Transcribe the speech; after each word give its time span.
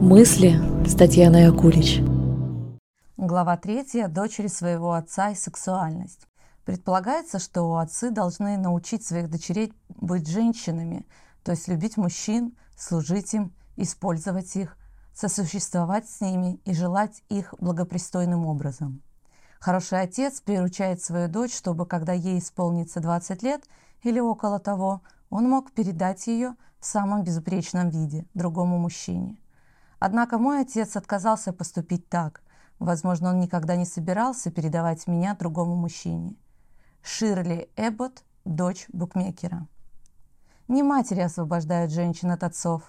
Мысли 0.00 0.54
с 0.86 0.94
Татьяной 0.94 1.48
Акулич. 1.48 2.00
Глава 3.16 3.56
3. 3.56 4.06
Дочери 4.06 4.46
своего 4.46 4.92
отца 4.92 5.30
и 5.30 5.34
сексуальность. 5.34 6.28
Предполагается, 6.64 7.40
что 7.40 7.76
отцы 7.78 8.12
должны 8.12 8.56
научить 8.58 9.04
своих 9.04 9.28
дочерей 9.28 9.72
быть 9.88 10.28
женщинами, 10.28 11.04
то 11.42 11.50
есть 11.50 11.66
любить 11.66 11.96
мужчин, 11.96 12.56
служить 12.76 13.34
им, 13.34 13.52
использовать 13.74 14.54
их, 14.54 14.76
сосуществовать 15.12 16.08
с 16.08 16.20
ними 16.20 16.60
и 16.64 16.74
желать 16.74 17.24
их 17.28 17.52
благопристойным 17.58 18.46
образом. 18.46 19.02
Хороший 19.58 20.00
отец 20.00 20.40
приручает 20.40 21.02
свою 21.02 21.26
дочь, 21.26 21.56
чтобы, 21.56 21.86
когда 21.86 22.12
ей 22.12 22.38
исполнится 22.38 23.00
20 23.00 23.42
лет 23.42 23.64
или 24.04 24.20
около 24.20 24.60
того, 24.60 25.02
он 25.28 25.50
мог 25.50 25.72
передать 25.72 26.28
ее 26.28 26.54
в 26.78 26.86
самом 26.86 27.24
безупречном 27.24 27.88
виде 27.88 28.26
другому 28.32 28.78
мужчине– 28.78 29.38
Однако 29.98 30.38
мой 30.38 30.60
отец 30.60 30.96
отказался 30.96 31.52
поступить 31.52 32.08
так. 32.08 32.42
Возможно, 32.78 33.30
он 33.30 33.40
никогда 33.40 33.74
не 33.76 33.84
собирался 33.84 34.50
передавать 34.50 35.06
меня 35.08 35.34
другому 35.34 35.74
мужчине. 35.74 36.36
Ширли 37.02 37.68
Эббот, 37.76 38.22
дочь 38.44 38.86
букмекера. 38.92 39.66
Не 40.68 40.82
матери 40.82 41.20
освобождают 41.20 41.90
женщин 41.90 42.30
от 42.30 42.44
отцов. 42.44 42.82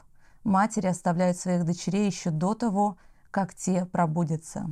Матери 0.43 0.87
оставляют 0.87 1.37
своих 1.37 1.65
дочерей 1.65 2.05
еще 2.05 2.29
до 2.29 2.53
того, 2.53 2.97
как 3.31 3.55
те 3.55 3.85
пробудятся. 3.85 4.67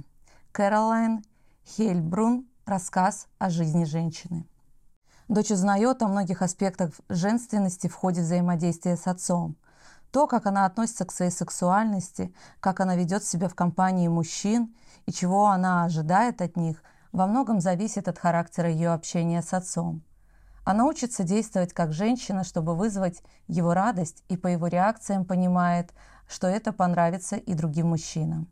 Кэролайн 0.51 1.23
Хельбрун. 1.65 2.47
Рассказ 2.65 3.27
о 3.39 3.49
жизни 3.49 3.85
женщины. 3.85 4.45
Дочь 5.29 5.51
узнает 5.51 6.01
о 6.01 6.09
многих 6.09 6.41
аспектах 6.41 6.91
женственности 7.07 7.87
в 7.87 7.95
ходе 7.95 8.21
взаимодействия 8.21 8.97
с 8.97 9.07
отцом– 9.07 9.55
то, 10.17 10.25
как 10.25 10.47
она 10.47 10.65
относится 10.65 11.05
к 11.05 11.11
своей 11.11 11.29
сексуальности, 11.29 12.33
как 12.59 12.79
она 12.79 12.95
ведет 12.95 13.23
себя 13.23 13.47
в 13.47 13.53
компании 13.53 14.07
мужчин 14.07 14.75
и 15.05 15.11
чего 15.11 15.45
она 15.45 15.83
ожидает 15.83 16.41
от 16.41 16.57
них, 16.57 16.81
во 17.11 17.27
многом 17.27 17.61
зависит 17.61 18.07
от 18.07 18.17
характера 18.17 18.67
ее 18.67 18.93
общения 18.93 19.43
с 19.43 19.53
отцом. 19.53 20.01
Она 20.65 20.85
учится 20.85 21.23
действовать 21.23 21.71
как 21.71 21.93
женщина, 21.93 22.43
чтобы 22.43 22.75
вызвать 22.75 23.21
его 23.47 23.75
радость, 23.75 24.23
и 24.27 24.37
по 24.37 24.47
его 24.47 24.65
реакциям 24.65 25.23
понимает, 25.23 25.93
что 26.27 26.47
это 26.47 26.73
понравится 26.73 27.35
и 27.35 27.53
другим 27.53 27.89
мужчинам. 27.89 28.47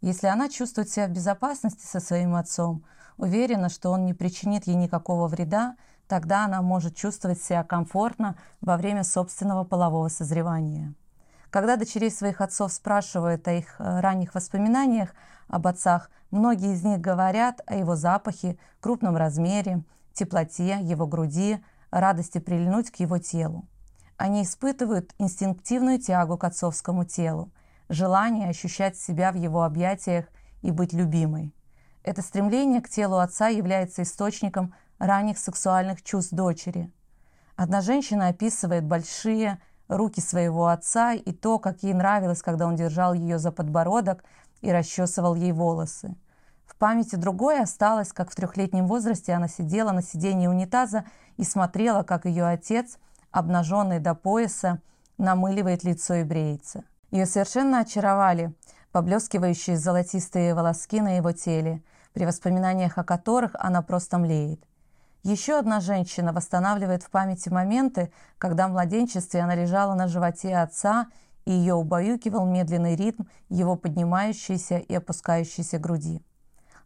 Если 0.00 0.26
она 0.26 0.48
чувствует 0.48 0.90
себя 0.90 1.06
в 1.06 1.12
безопасности 1.12 1.86
со 1.86 2.00
своим 2.00 2.34
отцом, 2.34 2.84
уверена, 3.18 3.68
что 3.68 3.90
он 3.90 4.04
не 4.04 4.14
причинит 4.14 4.66
ей 4.66 4.74
никакого 4.74 5.28
вреда, 5.28 5.76
Тогда 6.08 6.46
она 6.46 6.62
может 6.62 6.96
чувствовать 6.96 7.42
себя 7.42 7.62
комфортно 7.62 8.36
во 8.62 8.78
время 8.78 9.04
собственного 9.04 9.64
полового 9.64 10.08
созревания. 10.08 10.94
Когда 11.50 11.76
дочерей 11.76 12.10
своих 12.10 12.40
отцов 12.40 12.72
спрашивают 12.72 13.46
о 13.46 13.52
их 13.52 13.76
э, 13.78 14.00
ранних 14.00 14.34
воспоминаниях 14.34 15.14
об 15.48 15.66
отцах, 15.66 16.10
многие 16.30 16.72
из 16.72 16.82
них 16.82 17.00
говорят 17.00 17.60
о 17.66 17.74
его 17.74 17.94
запахе, 17.94 18.58
крупном 18.80 19.16
размере, 19.16 19.84
теплоте, 20.14 20.78
его 20.80 21.06
груди, 21.06 21.62
радости 21.90 22.38
прильнуть 22.38 22.90
к 22.90 22.96
его 22.96 23.18
телу. 23.18 23.66
Они 24.16 24.42
испытывают 24.42 25.14
инстинктивную 25.18 26.00
тягу 26.00 26.36
к 26.38 26.44
отцовскому 26.44 27.04
телу, 27.04 27.50
желание 27.88 28.48
ощущать 28.48 28.96
себя 28.96 29.30
в 29.30 29.36
его 29.36 29.62
объятиях 29.62 30.26
и 30.62 30.70
быть 30.70 30.92
любимой. 30.92 31.54
Это 32.02 32.22
стремление 32.22 32.80
к 32.80 32.88
телу 32.88 33.18
отца 33.18 33.48
является 33.48 34.02
источником 34.02 34.74
ранних 34.98 35.38
сексуальных 35.38 36.02
чувств 36.02 36.32
дочери. 36.32 36.92
Одна 37.56 37.80
женщина 37.80 38.28
описывает 38.28 38.84
большие 38.84 39.60
руки 39.88 40.20
своего 40.20 40.68
отца 40.68 41.14
и 41.14 41.32
то, 41.32 41.58
как 41.58 41.82
ей 41.82 41.94
нравилось, 41.94 42.42
когда 42.42 42.66
он 42.66 42.76
держал 42.76 43.14
ее 43.14 43.38
за 43.38 43.50
подбородок 43.50 44.24
и 44.60 44.70
расчесывал 44.70 45.34
ей 45.34 45.52
волосы. 45.52 46.14
В 46.66 46.76
памяти 46.76 47.16
другой 47.16 47.60
осталось, 47.60 48.12
как 48.12 48.30
в 48.30 48.36
трехлетнем 48.36 48.86
возрасте 48.86 49.32
она 49.32 49.48
сидела 49.48 49.90
на 49.92 50.02
сиденье 50.02 50.50
унитаза 50.50 51.04
и 51.36 51.44
смотрела, 51.44 52.02
как 52.02 52.26
ее 52.26 52.44
отец, 52.44 52.98
обнаженный 53.30 53.98
до 53.98 54.14
пояса, 54.14 54.80
намыливает 55.16 55.82
лицо 55.82 56.14
и 56.14 56.24
бреется. 56.24 56.84
Ее 57.10 57.26
совершенно 57.26 57.80
очаровали 57.80 58.54
поблескивающие 58.92 59.76
золотистые 59.76 60.54
волоски 60.54 61.00
на 61.00 61.16
его 61.16 61.32
теле, 61.32 61.82
при 62.12 62.24
воспоминаниях 62.24 62.98
о 62.98 63.04
которых 63.04 63.54
она 63.58 63.82
просто 63.82 64.18
млеет. 64.18 64.64
Еще 65.24 65.58
одна 65.58 65.80
женщина 65.80 66.32
восстанавливает 66.32 67.02
в 67.02 67.10
памяти 67.10 67.48
моменты, 67.48 68.12
когда 68.38 68.68
в 68.68 68.72
младенчестве 68.72 69.40
она 69.40 69.54
лежала 69.54 69.94
на 69.94 70.06
животе 70.06 70.56
отца, 70.56 71.08
и 71.44 71.50
ее 71.50 71.74
убаюкивал 71.74 72.46
медленный 72.46 72.94
ритм 72.94 73.24
его 73.48 73.74
поднимающейся 73.76 74.78
и 74.78 74.94
опускающейся 74.94 75.78
груди. 75.78 76.22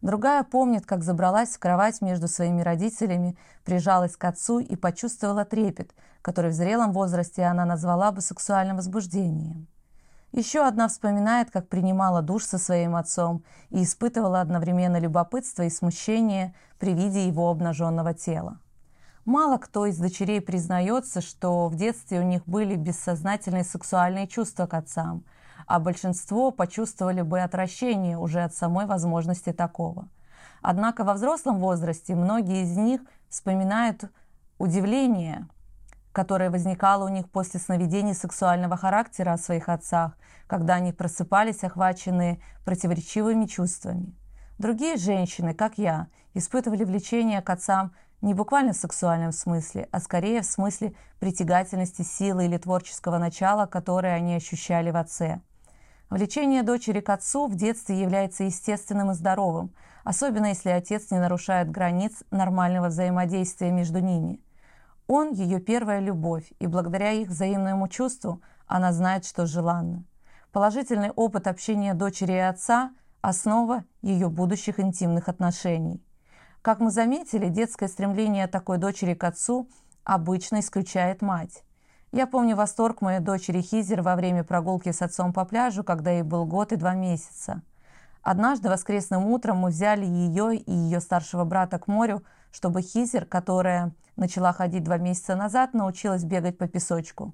Другая 0.01 0.43
помнит, 0.43 0.85
как 0.85 1.03
забралась 1.03 1.55
в 1.55 1.59
кровать 1.59 2.01
между 2.01 2.27
своими 2.27 2.61
родителями, 2.61 3.37
прижалась 3.63 4.17
к 4.17 4.23
отцу 4.25 4.59
и 4.59 4.75
почувствовала 4.75 5.45
трепет, 5.45 5.93
который 6.21 6.51
в 6.51 6.53
зрелом 6.53 6.91
возрасте 6.91 7.43
она 7.43 7.65
назвала 7.65 8.11
бы 8.11 8.21
сексуальным 8.21 8.77
возбуждением. 8.77 9.67
Еще 10.33 10.65
одна 10.65 10.87
вспоминает, 10.87 11.51
как 11.51 11.69
принимала 11.69 12.23
душ 12.23 12.45
со 12.45 12.57
своим 12.57 12.95
отцом 12.95 13.43
и 13.69 13.83
испытывала 13.83 14.41
одновременно 14.41 14.99
любопытство 14.99 15.61
и 15.61 15.69
смущение 15.69 16.55
при 16.79 16.95
виде 16.95 17.27
его 17.27 17.51
обнаженного 17.51 18.15
тела. 18.15 18.59
Мало 19.25 19.59
кто 19.59 19.85
из 19.85 19.99
дочерей 19.99 20.41
признается, 20.41 21.21
что 21.21 21.67
в 21.67 21.75
детстве 21.75 22.19
у 22.19 22.23
них 22.23 22.47
были 22.47 22.75
бессознательные 22.75 23.63
сексуальные 23.63 24.27
чувства 24.27 24.65
к 24.65 24.73
отцам, 24.73 25.23
а 25.67 25.79
большинство 25.79 26.49
почувствовали 26.49 27.21
бы 27.21 27.39
отвращение 27.39 28.17
уже 28.17 28.41
от 28.41 28.55
самой 28.55 28.87
возможности 28.87 29.53
такого. 29.53 30.09
Однако 30.63 31.03
во 31.03 31.13
взрослом 31.13 31.59
возрасте 31.59 32.15
многие 32.15 32.63
из 32.63 32.75
них 32.75 33.01
вспоминают 33.29 34.05
удивление– 34.57 35.47
которое 36.13 36.51
возникало 36.51 37.05
у 37.05 37.09
них 37.09 37.29
после 37.29 37.59
сновидений 37.59 38.13
сексуального 38.13 38.77
характера 38.77 39.33
о 39.33 39.37
своих 39.37 39.67
отцах, 39.67 40.15
когда 40.47 40.75
они 40.75 40.93
просыпались, 40.93 41.63
охваченные 41.63 42.39
противоречивыми 42.63 43.45
чувствами. 43.45 44.13
Другие 44.59 44.95
женщины, 44.97 45.55
как 45.55 45.79
я, 45.79 46.07
испытывали 46.35 46.83
влечение 46.83 47.41
к 47.41 47.49
отцам 47.49 47.93
не 48.21 48.33
буквально 48.35 48.73
в 48.73 48.77
сексуальном 48.77 49.31
смысле, 49.31 49.89
а 49.91 49.99
скорее 49.99 50.41
в 50.41 50.45
смысле 50.45 50.93
притягательности 51.19 52.03
силы 52.03 52.45
или 52.45 52.57
творческого 52.57 53.17
начала, 53.17 53.65
которое 53.65 54.13
они 54.13 54.35
ощущали 54.35 54.91
в 54.91 54.95
отце. 54.95 55.41
Влечение 56.11 56.61
дочери 56.61 56.99
к 56.99 57.09
отцу 57.09 57.47
в 57.47 57.55
детстве 57.55 57.99
является 57.99 58.43
естественным 58.43 59.11
и 59.11 59.13
здоровым, 59.15 59.73
особенно 60.03 60.45
если 60.45 60.69
отец 60.69 61.09
не 61.09 61.17
нарушает 61.17 61.71
границ 61.71 62.23
нормального 62.29 62.89
взаимодействия 62.89 63.71
между 63.71 63.97
ними– 63.97 64.39
он– 65.07 65.31
ее 65.33 65.59
первая 65.59 65.99
любовь, 65.99 66.51
и 66.59 66.67
благодаря 66.67 67.11
их 67.11 67.29
взаимному 67.29 67.87
чувству 67.87 68.41
она 68.67 68.93
знает, 68.93 69.25
что 69.25 69.45
желанно. 69.45 70.05
Положительный 70.51 71.11
опыт 71.11 71.47
общения 71.47 71.93
дочери 71.93 72.33
и 72.33 72.37
отца– 72.37 72.91
основа 73.21 73.85
ее 74.01 74.29
будущих 74.29 74.79
интимных 74.79 75.29
отношений. 75.29 76.03
Как 76.61 76.79
мы 76.79 76.91
заметили, 76.91 77.47
детское 77.49 77.87
стремление 77.87 78.47
такой 78.47 78.77
дочери 78.77 79.13
к 79.13 79.23
отцу 79.23 79.67
обычно 80.03 80.59
исключает 80.59 81.21
мать. 81.21 81.63
Я 82.11 82.27
помню 82.27 82.55
восторг 82.55 83.01
моей 83.01 83.19
дочери 83.19 83.61
Хизер 83.61 84.01
во 84.01 84.15
время 84.15 84.43
прогулки 84.43 84.91
с 84.91 85.01
отцом 85.01 85.33
по 85.33 85.45
пляжу, 85.45 85.83
когда 85.83 86.11
ей 86.11 86.21
был 86.21 86.45
год 86.45 86.71
и 86.71 86.75
два 86.75 86.93
месяца. 86.93 87.61
Однажды 88.21 88.69
воскресным 88.69 89.25
утром 89.25 89.57
мы 89.57 89.69
взяли 89.69 90.05
ее 90.05 90.55
и 90.55 90.71
ее 90.71 91.01
старшего 91.01 91.43
брата 91.43 91.79
к 91.79 91.87
морю, 91.87 92.23
чтобы 92.51 92.81
Хизер, 92.81 93.25
которая 93.25 93.93
начала 94.15 94.53
ходить 94.53 94.83
два 94.83 94.97
месяца 94.97 95.35
назад, 95.35 95.73
научилась 95.73 96.23
бегать 96.23 96.57
по 96.57 96.67
песочку. 96.67 97.33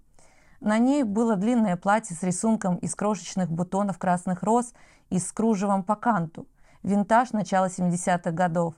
На 0.59 0.78
ней 0.78 1.03
было 1.03 1.35
длинное 1.35 1.78
платье 1.78 2.16
с 2.16 2.23
рисунком 2.23 2.75
из 2.78 2.94
крошечных 2.95 3.50
бутонов 3.50 3.98
красных 3.98 4.44
роз 4.44 4.74
и 5.09 5.19
с 5.19 5.31
кружевом 5.31 5.83
по 5.83 5.95
канту. 5.95 6.48
Винтаж 6.83 7.31
начала 7.31 7.68
70-х 7.68 8.31
годов. 8.31 8.75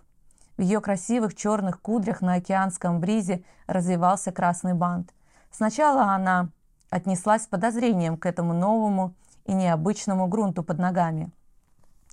В 0.58 0.62
ее 0.62 0.80
красивых 0.80 1.36
черных 1.36 1.82
кудрях 1.82 2.22
на 2.22 2.36
океанском 2.36 3.00
бризе 3.00 3.44
развивался 3.68 4.32
красный 4.32 4.74
бант. 4.74 5.14
Сначала 5.50 6.14
она 6.14 6.50
отнеслась 6.90 7.44
с 7.44 7.48
подозрением 7.48 8.18
к 8.18 8.26
этому 8.26 8.54
новому 8.54 9.16
и 9.46 9.54
необычному 9.54 10.28
грунту 10.28 10.64
под 10.64 10.78
ногами. 10.78 11.32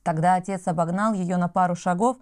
Тогда 0.03 0.37
отец 0.37 0.67
обогнал 0.67 1.12
ее 1.12 1.37
на 1.37 1.49
пару 1.49 1.75
шагов, 1.75 2.17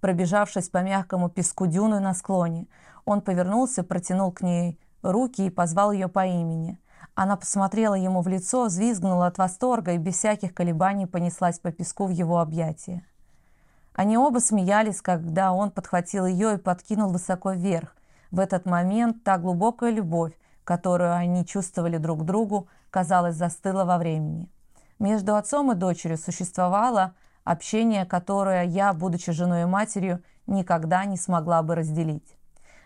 пробежавшись 0.00 0.68
по 0.68 0.82
мягкому 0.82 1.28
песку 1.28 1.66
дюны 1.66 2.00
на 2.00 2.14
склоне. 2.14 2.66
Он 3.04 3.20
повернулся, 3.20 3.82
протянул 3.82 4.32
к 4.32 4.42
ней 4.42 4.78
руки 5.02 5.46
и 5.46 5.50
позвал 5.50 5.92
ее 5.92 6.08
по 6.08 6.26
имени. 6.26 6.78
Она 7.14 7.36
посмотрела 7.36 7.94
ему 7.94 8.20
в 8.20 8.28
лицо, 8.28 8.66
взвизгнула 8.66 9.26
от 9.26 9.38
восторга 9.38 9.92
и 9.92 9.98
без 9.98 10.14
всяких 10.14 10.54
колебаний 10.54 11.06
понеслась 11.06 11.58
по 11.58 11.72
песку 11.72 12.06
в 12.06 12.10
его 12.10 12.38
объятия. 12.38 13.04
Они 13.94 14.16
оба 14.16 14.38
смеялись, 14.38 15.02
когда 15.02 15.52
он 15.52 15.72
подхватил 15.72 16.26
ее 16.26 16.54
и 16.54 16.58
подкинул 16.58 17.10
высоко 17.10 17.50
вверх. 17.50 17.96
В 18.30 18.38
этот 18.38 18.66
момент 18.66 19.24
та 19.24 19.38
глубокая 19.38 19.90
любовь, 19.90 20.32
которую 20.62 21.12
они 21.12 21.44
чувствовали 21.44 21.96
друг 21.96 22.20
к 22.20 22.24
другу, 22.24 22.68
казалось, 22.90 23.34
застыла 23.34 23.84
во 23.84 23.98
времени. 23.98 24.48
Между 25.00 25.34
отцом 25.34 25.72
и 25.72 25.74
дочерью 25.74 26.18
существовало 26.18 27.14
общение, 27.50 28.04
которое 28.04 28.64
я, 28.64 28.92
будучи 28.92 29.32
женой 29.32 29.62
и 29.62 29.66
матерью, 29.66 30.22
никогда 30.46 31.04
не 31.06 31.16
смогла 31.16 31.62
бы 31.62 31.74
разделить. 31.74 32.36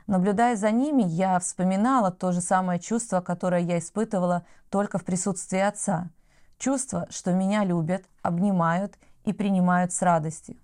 Наблюдая 0.06 0.56
за 0.56 0.70
ними, 0.70 1.02
я 1.02 1.38
вспоминала 1.38 2.10
то 2.10 2.32
же 2.32 2.40
самое 2.40 2.78
чувство, 2.78 3.20
которое 3.20 3.60
я 3.60 3.78
испытывала 3.78 4.44
только 4.70 4.98
в 4.98 5.04
присутствии 5.04 5.58
отца. 5.58 6.10
Чувство, 6.58 7.06
что 7.10 7.32
меня 7.32 7.64
любят, 7.64 8.04
обнимают 8.22 8.94
и 9.24 9.32
принимают 9.32 9.92
с 9.92 10.00
радостью. 10.00 10.56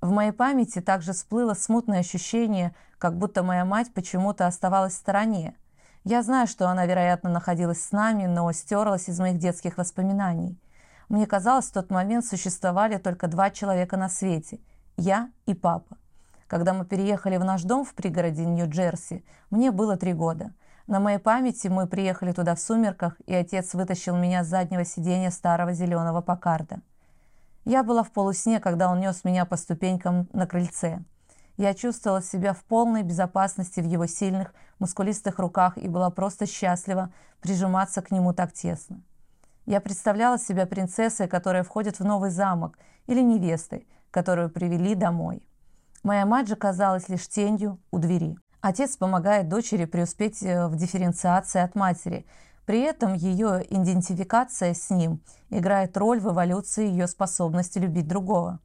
В 0.00 0.10
моей 0.10 0.32
памяти 0.32 0.80
также 0.80 1.12
всплыло 1.12 1.54
смутное 1.54 2.00
ощущение, 2.00 2.74
как 2.98 3.16
будто 3.16 3.42
моя 3.42 3.64
мать 3.64 3.92
почему-то 3.94 4.46
оставалась 4.46 4.94
в 4.94 4.98
стороне. 4.98 5.54
Я 6.04 6.22
знаю, 6.22 6.46
что 6.46 6.68
она, 6.68 6.86
вероятно, 6.86 7.30
находилась 7.30 7.82
с 7.82 7.92
нами, 7.92 8.26
но 8.26 8.50
стерлась 8.52 9.08
из 9.08 9.18
моих 9.18 9.38
детских 9.38 9.78
воспоминаний. 9.78 10.58
Мне 11.08 11.26
казалось, 11.26 11.66
в 11.66 11.72
тот 11.72 11.90
момент 11.90 12.24
существовали 12.24 12.98
только 12.98 13.28
два 13.28 13.50
человека 13.50 13.96
на 13.96 14.08
свете– 14.08 14.60
я 15.00 15.30
и 15.46 15.54
папа. 15.54 15.96
Когда 16.48 16.74
мы 16.74 16.84
переехали 16.84 17.36
в 17.36 17.44
наш 17.44 17.62
дом 17.62 17.84
в 17.84 17.94
пригороде 17.94 18.44
Нью-Джерси, 18.44 19.24
мне 19.50 19.70
было 19.70 19.96
три 19.96 20.12
года. 20.12 20.52
На 20.88 20.98
моей 20.98 21.18
памяти 21.18 21.68
мы 21.68 21.86
приехали 21.86 22.32
туда 22.32 22.56
в 22.56 22.60
сумерках, 22.60 23.16
и 23.26 23.34
отец 23.34 23.74
вытащил 23.74 24.16
меня 24.16 24.42
с 24.42 24.48
заднего 24.48 24.84
сиденья 24.84 25.30
старого 25.30 25.72
зеленого 25.72 26.20
Покарда. 26.20 26.80
Я 27.64 27.84
была 27.84 28.02
в 28.02 28.10
полусне, 28.10 28.58
когда 28.58 28.90
он 28.90 28.98
нес 28.98 29.22
меня 29.22 29.44
по 29.44 29.56
ступенькам 29.56 30.26
на 30.32 30.48
крыльце. 30.48 30.98
Я 31.56 31.74
чувствовала 31.74 32.20
себя 32.20 32.54
в 32.54 32.64
полной 32.64 33.04
безопасности 33.04 33.78
в 33.78 33.86
его 33.86 34.06
сильных, 34.06 34.52
мускулистых 34.80 35.38
руках 35.38 35.78
и 35.78 35.86
была 35.86 36.10
просто 36.10 36.46
счастлива 36.46 37.12
прижиматься 37.40 38.02
к 38.02 38.10
нему 38.10 38.32
так 38.32 38.52
тесно. 38.52 39.00
Я 39.68 39.80
представляла 39.80 40.38
себя 40.38 40.66
принцессой, 40.66 41.28
которая 41.28 41.62
входит 41.62 41.98
в 41.98 42.04
новый 42.04 42.30
замок, 42.30 42.78
или 43.06 43.20
невестой, 43.20 43.86
которую 44.10 44.50
привели 44.50 44.94
домой. 44.94 45.42
Моя 46.02 46.24
мать 46.26 46.48
же 46.48 46.56
казалась 46.56 47.08
лишь 47.08 47.28
тенью 47.28 47.78
у 47.90 47.98
двери. 47.98 48.38
Отец 48.60 48.96
помогает 48.96 49.48
дочери 49.48 49.84
преуспеть 49.84 50.42
э, 50.42 50.66
в 50.66 50.74
дифференциации 50.76 51.60
от 51.60 51.74
матери– 51.74 52.26
при 52.68 52.82
этом 52.82 53.14
ее 53.14 53.64
идентификация 53.70 54.74
с 54.74 54.90
ним 54.90 55.22
играет 55.48 55.96
роль 55.96 56.20
в 56.20 56.28
эволюции 56.28 56.86
ее 56.86 57.06
способности 57.06 57.78
любить 57.78 58.06
другого. 58.06 58.58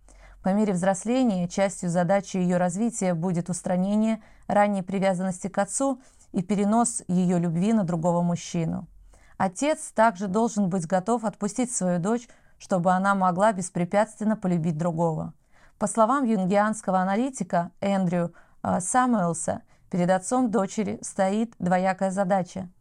По 0.43 0.49
мере 0.49 0.73
взросления 0.73 1.47
частью 1.47 1.89
задачи 1.89 2.35
ее 2.35 2.57
развития 2.57 3.13
будет 3.13 3.49
устранение 3.49 4.21
ранней 4.47 4.81
привязанности 4.81 5.47
к 5.47 5.57
отцу 5.57 6.01
и 6.33 6.41
перенос 6.41 7.01
ее 7.07 7.39
любви 7.39 7.71
на 7.71 7.85
другого 7.85 8.21
мужчину. 8.21 8.89
Отец 9.37 9.91
также 9.93 10.27
должен 10.27 10.69
быть 10.69 10.87
готов 10.87 11.23
отпустить 11.23 11.71
свою 11.71 11.99
дочь, 11.99 12.27
чтобы 12.57 12.91
она 12.91 13.15
могла 13.15 13.51
беспрепятственно 13.51 14.35
полюбить 14.35 14.77
другого. 14.77 15.33
По 15.79 15.87
словам 15.87 16.23
юнгианского 16.23 16.99
аналитика 16.99 17.71
Эндрю 17.81 18.33
э, 18.61 18.79
Самуэлса, 18.79 19.63
перед 19.89 20.09
отцом 20.09 20.51
дочери 20.51 20.99
стоит 21.01 21.53
двоякая 21.59 22.11
задача– 22.11 22.69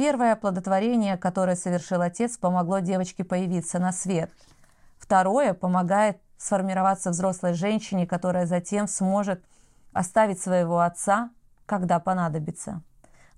Первое 0.00 0.32
оплодотворение, 0.32 1.18
которое 1.18 1.56
совершил 1.56 2.00
отец, 2.00 2.38
помогло 2.38 2.78
девочке 2.78 3.22
появиться 3.22 3.78
на 3.78 3.92
свет. 3.92 4.30
Второе 4.98 5.52
помогает 5.52 6.22
сформироваться 6.38 7.10
взрослой 7.10 7.52
женщине, 7.52 8.06
которая 8.06 8.46
затем 8.46 8.88
сможет 8.88 9.44
оставить 9.92 10.40
своего 10.40 10.80
отца, 10.80 11.28
когда 11.66 12.00
понадобится. 12.00 12.80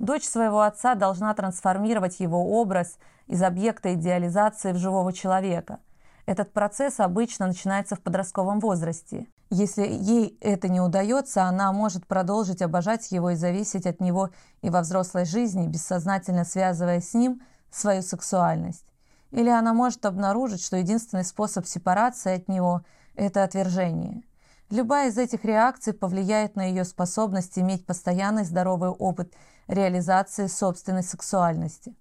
Дочь 0.02 0.24
своего 0.24 0.62
отца 0.62 0.96
должна 0.96 1.32
трансформировать 1.32 2.18
его 2.18 2.60
образ 2.60 2.98
из 3.28 3.40
объекта 3.40 3.94
идеализации 3.94 4.72
в 4.72 4.76
живого 4.76 5.12
человека. 5.12 5.78
Этот 6.26 6.52
процесс 6.52 6.98
обычно 6.98 7.46
начинается 7.46 7.94
в 7.94 8.00
подростковом 8.00 8.58
возрасте. 8.58 9.28
Если 9.50 9.86
ей 9.86 10.36
это 10.40 10.68
не 10.68 10.80
удается, 10.80 11.44
она 11.44 11.72
может 11.72 12.08
продолжить 12.08 12.62
обожать 12.62 13.12
его 13.12 13.30
и 13.30 13.36
зависеть 13.36 13.86
от 13.86 14.00
него 14.00 14.30
и 14.60 14.70
во 14.70 14.80
взрослой 14.80 15.24
жизни, 15.24 15.68
бессознательно 15.68 16.44
связывая 16.44 17.00
с 17.00 17.14
ним 17.14 17.40
свою 17.70 18.02
сексуальность. 18.02 18.84
Или 19.30 19.50
она 19.50 19.72
может 19.72 20.04
обнаружить, 20.04 20.64
что 20.64 20.78
единственный 20.78 21.24
способ 21.24 21.64
сепарации 21.64 22.34
от 22.34 22.48
него– 22.48 22.82
это 23.14 23.44
отвержение. 23.44 24.24
Любая 24.72 25.10
из 25.10 25.18
этих 25.18 25.44
реакций 25.44 25.92
повлияет 25.92 26.56
на 26.56 26.64
ее 26.64 26.84
способность 26.84 27.58
иметь 27.58 27.84
постоянный 27.84 28.44
здоровый 28.44 28.88
опыт 28.88 29.34
реализации 29.68 30.46
собственной 30.46 31.02
сексуальности. 31.02 31.94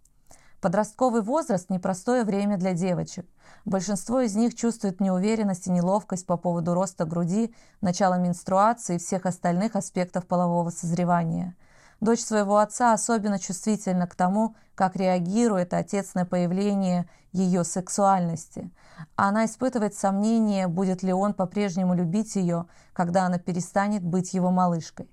Подростковый 0.61 1.23
возраст– 1.23 1.67
непростое 1.69 2.23
время 2.23 2.57
для 2.57 2.73
девочек. 2.73 3.25
Большинство 3.65 4.21
из 4.21 4.35
них 4.35 4.53
чувствуют 4.53 4.99
неуверенность 4.99 5.65
и 5.65 5.71
неловкость 5.71 6.27
по 6.27 6.37
поводу 6.37 6.75
роста 6.75 7.05
груди, 7.05 7.53
начала 7.81 8.19
менструации 8.19 8.95
и 8.95 8.99
всех 8.99 9.25
остальных 9.25 9.75
аспектов 9.75 10.27
полового 10.27 10.69
созревания. 10.69 11.55
Дочь 11.99 12.21
своего 12.21 12.57
отца 12.57 12.93
особенно 12.93 13.39
чувствительна 13.39 14.07
к 14.07 14.15
тому, 14.15 14.55
как 14.75 14.95
реагирует 14.95 15.73
отец 15.73 16.13
на 16.13 16.25
появление 16.25 17.07
ее 17.31 17.63
сексуальности. 17.63 18.71
Она 19.15 19.45
испытывает 19.45 19.95
сомнение, 19.95 20.67
будет 20.67 21.01
ли 21.01 21.13
он 21.13 21.33
по-прежнему 21.33 21.95
любить 21.95 22.35
ее, 22.35 22.65
когда 22.93 23.25
она 23.25 23.39
перестанет 23.39 24.03
быть 24.03 24.33
его 24.33 24.51
малышкой. 24.51 25.09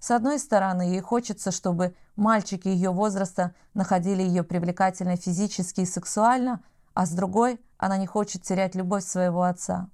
С 0.00 0.10
одной 0.10 0.38
стороны, 0.38 0.82
ей 0.82 1.00
хочется, 1.00 1.50
чтобы 1.50 1.94
мальчики 2.16 2.68
ее 2.68 2.90
возраста 2.90 3.52
находили 3.74 4.22
ее 4.22 4.42
привлекательной 4.42 5.16
физически 5.16 5.82
и 5.82 5.86
сексуально, 5.86 6.62
а 6.94 7.04
с 7.04 7.10
другой, 7.10 7.60
она 7.76 7.98
не 7.98 8.06
хочет 8.06 8.42
терять 8.42 8.74
любовь 8.74 9.04
своего 9.04 9.42
отца. 9.42 9.90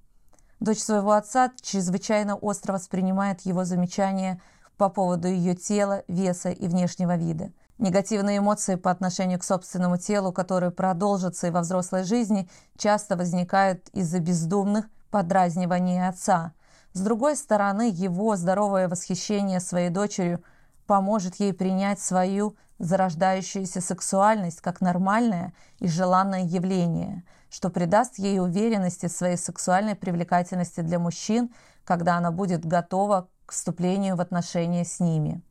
Дочь 0.60 0.78
своего 0.78 1.12
отца 1.12 1.50
чрезвычайно 1.60 2.36
остро 2.36 2.72
воспринимает 2.72 3.40
его 3.40 3.64
замечания 3.64 4.40
по 4.76 4.88
поводу 4.88 5.26
ее 5.26 5.56
тела, 5.56 6.04
веса 6.06 6.50
и 6.50 6.68
внешнего 6.68 7.16
вида. 7.16 7.50
Негативные 7.78 8.38
эмоции 8.38 8.76
по 8.76 8.92
отношению 8.92 9.40
к 9.40 9.44
собственному 9.44 9.98
телу, 9.98 10.32
которые 10.32 10.70
продолжатся 10.70 11.48
и 11.48 11.50
во 11.50 11.60
взрослой 11.60 12.04
жизни, 12.04 12.48
часто 12.78 13.16
возникают 13.16 13.88
из-за 13.88 14.20
бездумных 14.20 14.86
подразниваний 15.10 16.06
отца– 16.06 16.52
с 16.96 17.00
другой 17.00 17.36
стороны, 17.36 17.90
его 17.92 18.36
здоровое 18.36 18.88
восхищение 18.88 19.60
своей 19.60 19.90
дочерью 19.90 20.42
поможет 20.86 21.34
ей 21.34 21.52
принять 21.52 22.00
свою 22.00 22.56
зарождающуюся 22.78 23.82
сексуальность 23.82 24.62
как 24.62 24.80
нормальное 24.80 25.52
и 25.78 25.88
желанное 25.88 26.44
явление, 26.44 27.22
что 27.50 27.68
придаст 27.68 28.18
ей 28.18 28.40
уверенности 28.40 29.08
в 29.08 29.12
своей 29.12 29.36
сексуальной 29.36 29.94
привлекательности 29.94 30.80
для 30.80 30.98
мужчин, 30.98 31.52
когда 31.84 32.16
она 32.16 32.30
будет 32.30 32.64
готова 32.64 33.28
к 33.44 33.52
вступлению 33.52 34.16
в 34.16 34.22
отношения 34.22 34.86
с 34.86 34.98
ними, 34.98 35.42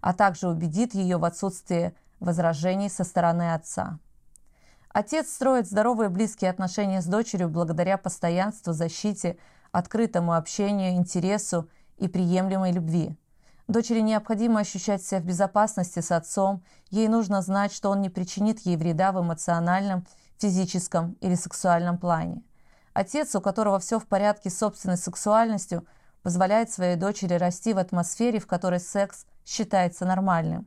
а 0.00 0.12
также 0.12 0.48
убедит 0.48 0.94
ее 0.94 1.18
в 1.18 1.24
отсутствии 1.24 1.94
возражений 2.18 2.90
со 2.90 3.04
стороны 3.04 3.54
отца. 3.54 4.00
Отец 4.88 5.28
строит 5.28 5.68
здоровые 5.68 6.08
близкие 6.08 6.50
отношения 6.50 7.02
с 7.02 7.06
дочерью 7.06 7.48
благодаря 7.48 7.98
постоянству, 7.98 8.72
защите, 8.72 9.36
открытому 9.78 10.34
общению, 10.34 10.92
интересу 10.92 11.68
и 11.96 12.08
приемлемой 12.08 12.72
любви. 12.72 13.16
Дочери 13.68 14.00
необходимо 14.00 14.60
ощущать 14.60 15.02
себя 15.02 15.20
в 15.20 15.24
безопасности 15.24 16.00
с 16.00 16.10
отцом, 16.10 16.62
ей 16.90 17.08
нужно 17.08 17.42
знать, 17.42 17.72
что 17.72 17.90
он 17.90 18.00
не 18.00 18.08
причинит 18.08 18.60
ей 18.60 18.76
вреда 18.76 19.12
в 19.12 19.20
эмоциональном, 19.20 20.06
физическом 20.38 21.12
или 21.20 21.34
сексуальном 21.34 21.98
плане. 21.98 22.42
Отец, 22.94 23.34
у 23.34 23.40
которого 23.40 23.78
все 23.78 23.98
в 23.98 24.06
порядке 24.06 24.50
с 24.50 24.58
собственной 24.58 24.96
сексуальностью, 24.96 25.86
позволяет 26.22 26.70
своей 26.70 26.96
дочери 26.96 27.34
расти 27.34 27.72
в 27.72 27.78
атмосфере, 27.78 28.40
в 28.40 28.46
которой 28.46 28.80
секс 28.80 29.26
считается 29.44 30.04
нормальным. 30.04 30.66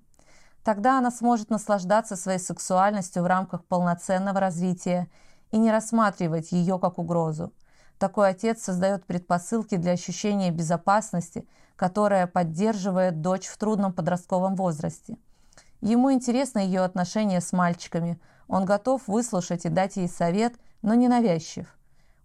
Тогда 0.63 0.99
она 0.99 1.09
сможет 1.09 1.49
наслаждаться 1.49 2.15
своей 2.15 2.39
сексуальностью 2.39 3.23
в 3.23 3.25
рамках 3.25 3.65
полноценного 3.65 4.39
развития 4.39 5.09
и 5.49 5.57
не 5.57 5.71
рассматривать 5.71 6.51
ее 6.51 6.77
как 6.77 6.99
угрозу. 6.99 7.51
Такой 8.01 8.29
отец 8.29 8.63
создает 8.63 9.05
предпосылки 9.05 9.75
для 9.77 9.91
ощущения 9.91 10.49
безопасности, 10.49 11.47
которая 11.75 12.25
поддерживает 12.25 13.21
дочь 13.21 13.45
в 13.45 13.55
трудном 13.59 13.93
подростковом 13.93 14.55
возрасте. 14.55 15.17
Ему 15.81 16.11
интересно 16.11 16.57
ее 16.57 16.81
отношения 16.81 17.39
с 17.39 17.53
мальчиками. 17.53 18.19
Он 18.47 18.65
готов 18.65 19.07
выслушать 19.07 19.65
и 19.65 19.69
дать 19.69 19.97
ей 19.97 20.07
совет, 20.09 20.55
но 20.81 20.95
не 20.95 21.07
навязчив. 21.07 21.67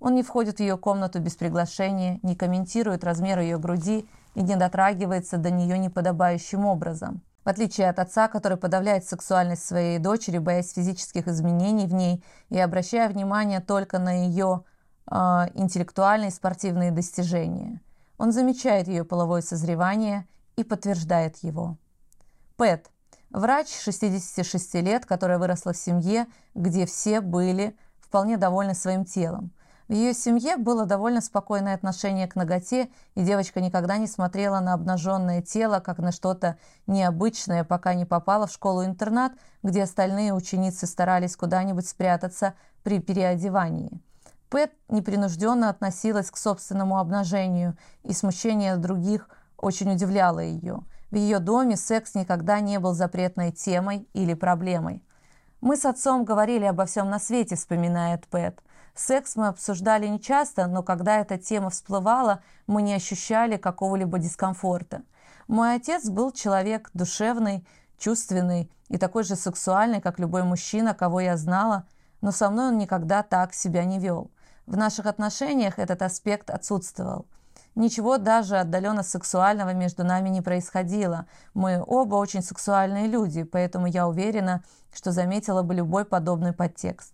Он 0.01 0.15
не 0.15 0.23
входит 0.23 0.57
в 0.57 0.61
ее 0.61 0.79
комнату 0.79 1.21
без 1.21 1.37
приглашения, 1.37 2.21
не 2.23 2.37
комментирует 2.37 3.05
размер 3.05 3.41
ее 3.41 3.59
груди 3.59 4.09
и 4.35 4.41
не 4.41 4.57
дотрагивается 4.57 5.37
до 5.37 5.51
нее 5.51 5.77
неподобающим 5.77 6.65
образом. 6.65 7.21
В 7.45 7.51
отличие 7.51 7.91
от 7.91 7.99
отца, 7.99 8.29
который 8.29 8.57
подавляет 8.57 9.05
сексуальность 9.05 9.67
своей 9.67 9.99
дочери, 9.99 10.39
боясь 10.39 10.73
физических 10.73 11.29
изменений 11.29 11.87
в 11.87 11.93
ней 11.93 12.25
и 12.49 12.59
обращая 12.59 13.11
внимание 13.11 13.61
только 13.61 13.99
на 13.99 14.25
ее 14.25 14.65
интеллектуальные 15.09 16.29
и 16.29 16.33
спортивные 16.33 16.91
достижения. 16.91 17.81
Он 18.19 18.33
замечает 18.33 18.89
ее 18.89 19.05
половое 19.05 19.43
созревание 19.43 20.27
и 20.57 20.65
подтверждает 20.65 21.37
его. 21.39 21.77
Пэт– 22.57 22.91
врач 23.31 23.69
66 23.69 24.75
лет, 24.77 25.07
которая 25.07 25.39
выросла 25.39 25.73
в 25.73 25.77
семье, 25.77 26.27
где 26.55 26.87
все 26.87 27.21
были 27.21 27.77
вполне 28.01 28.37
довольной 28.37 28.75
своим 28.75 29.05
телом. 29.05 29.53
В 29.89 29.93
ее 29.93 30.15
семье 30.15 30.57
было 30.57 30.85
довольно 30.85 31.21
спокойное 31.21 31.75
отношение 31.75 32.27
к 32.27 32.35
ноготе, 32.35 32.89
и 33.15 33.23
девочка 33.23 33.61
никогда 33.61 33.99
не 33.99 34.09
смотрела 34.09 34.59
на 34.59 34.73
обнаженное 34.73 35.43
тело, 35.43 35.79
как 35.79 35.99
на 35.99 36.11
что-то 36.11 36.59
необычное, 36.89 37.63
пока 37.63 37.95
не 37.95 38.05
попала 38.05 38.49
в 38.49 38.53
школу-интернат, 38.53 39.33
где 39.63 39.85
остальные 39.85 40.35
ученицы 40.35 40.87
старались 40.87 41.37
куда-нибудь 41.37 41.87
спрятаться 41.87 42.55
при 42.83 42.99
переодевании. 42.99 44.01
Пэт 44.49 44.73
непринужденно 44.89 45.69
относилась 45.69 46.31
к 46.31 46.37
собственному 46.37 46.99
обнажению, 46.99 47.77
и 48.05 48.13
смущение 48.13 48.77
других 48.77 49.29
очень 49.57 49.93
удивляло 49.93 50.41
ее. 50.41 50.81
В 51.11 51.17
ее 51.17 51.39
доме 51.39 51.77
секс 51.77 52.15
никогда 52.15 52.61
не 52.61 52.79
был 52.79 52.93
запретной 52.93 53.53
темой 53.53 54.09
или 54.13 54.35
проблемой. 54.35 55.03
«Мы 55.61 55.77
с 55.77 55.85
отцом 55.85 56.25
говорили 56.25 56.65
обо 56.65 56.85
всем 56.87 57.11
на 57.11 57.19
свете»,— 57.19 57.55
вспоминает 57.57 58.27
Пэт. 58.29 58.63
Секс 58.95 59.37
мы 59.37 59.49
обсуждали 59.49 60.07
нечасто, 60.07 60.67
но 60.67 60.83
когда 60.83 61.19
эта 61.19 61.39
тема 61.39 61.71
всплывала, 61.71 62.43
мы 62.67 62.83
не 62.83 62.95
ощущали 62.95 63.57
какого-либо 63.57 64.19
дискомфорта. 64.19 65.03
Мой 65.49 65.75
отец 65.75 66.09
был 66.09 66.33
человек 66.33 66.91
душевный, 66.95 67.67
чувственный 67.99 68.71
и 68.89 68.97
такой 68.97 69.25
же 69.25 69.37
сексуальный, 69.37 70.01
как 70.01 70.19
любой 70.19 70.45
мужчина, 70.45 70.95
кого 70.95 71.21
я 71.21 71.37
знала, 71.37 71.87
но 72.21 72.33
со 72.33 72.49
мной 72.51 72.69
он 72.69 72.79
никогда 72.79 73.23
так 73.23 73.53
себя 73.53 73.85
не 73.85 73.99
вел. 73.99 74.31
В 74.67 74.77
наших 74.77 75.07
отношениях 75.07 75.79
этот 75.79 76.03
аспект 76.03 76.51
отсутствовал. 76.51 77.27
Ничего 77.77 78.19
даже 78.19 78.57
отдаленно 78.57 79.03
сексуального 79.03 79.75
между 79.75 80.03
нами 80.03 80.29
не 80.29 80.41
происходило. 80.41 81.27
Мы 81.55 81.85
оба 81.87 82.17
очень 82.17 82.43
сексуальные 82.43 83.07
люди, 83.07 83.45
поэтому 83.45 83.87
я 83.87 84.09
уверена, 84.09 84.65
что 84.93 85.13
заметила 85.13 85.63
бы 85.63 85.75
любой 85.75 86.05
подобный 86.05 86.53
подтекст. 86.53 87.13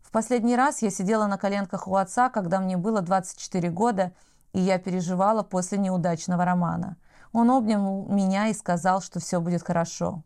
В 0.00 0.10
последний 0.10 0.56
раз 0.56 0.80
я 0.80 0.90
сидела 0.90 1.26
на 1.26 1.36
коленках 1.36 1.88
у 1.88 1.96
отца, 1.96 2.30
когда 2.30 2.60
мне 2.60 2.78
было 2.78 3.02
24 3.02 3.68
года, 3.70 4.12
и 4.54 4.60
я 4.60 4.78
переживала 4.78 5.42
после 5.42 5.76
неудачного 5.76 6.46
романа. 6.46 6.96
Он 7.32 7.50
обнял 7.50 8.06
меня 8.06 8.48
и 8.48 8.54
сказал, 8.54 9.02
что 9.02 9.20
все 9.20 9.40
будет 9.40 9.62
хорошо. 9.62 10.22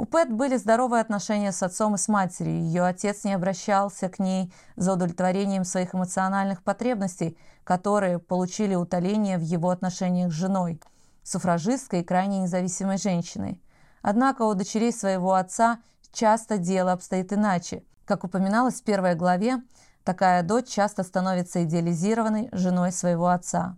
У 0.00 0.06
Пэт 0.06 0.32
были 0.32 0.56
здоровые 0.56 1.02
отношения 1.02 1.52
с 1.52 1.62
отцом 1.62 1.94
и 1.94 1.98
с 1.98 2.08
матерью. 2.08 2.62
Ее 2.62 2.84
отец 2.84 3.24
не 3.24 3.34
обращался 3.34 4.08
к 4.08 4.18
ней 4.18 4.50
за 4.74 4.94
удовлетворением 4.94 5.66
своих 5.66 5.94
эмоциональных 5.94 6.62
потребностей, 6.62 7.36
которые 7.64 8.18
получили 8.18 8.74
утоление 8.74 9.36
в 9.36 9.42
его 9.42 9.68
отношениях 9.68 10.32
с 10.32 10.34
женой, 10.34 10.80
суфражисткой 11.22 12.00
и 12.00 12.02
крайне 12.02 12.38
независимой 12.38 12.96
женщиной. 12.96 13.60
Однако 14.00 14.44
у 14.44 14.54
дочерей 14.54 14.90
своего 14.90 15.34
отца 15.34 15.80
часто 16.14 16.56
дело 16.56 16.92
обстоит 16.92 17.34
иначе. 17.34 17.84
Как 18.06 18.24
упоминалось 18.24 18.80
в 18.80 18.84
первой 18.84 19.14
главе, 19.16 19.62
такая 20.02 20.42
дочь 20.42 20.68
часто 20.68 21.02
становится 21.02 21.62
идеализированной 21.64 22.48
женой 22.52 22.92
своего 22.92 23.28
отца. 23.28 23.76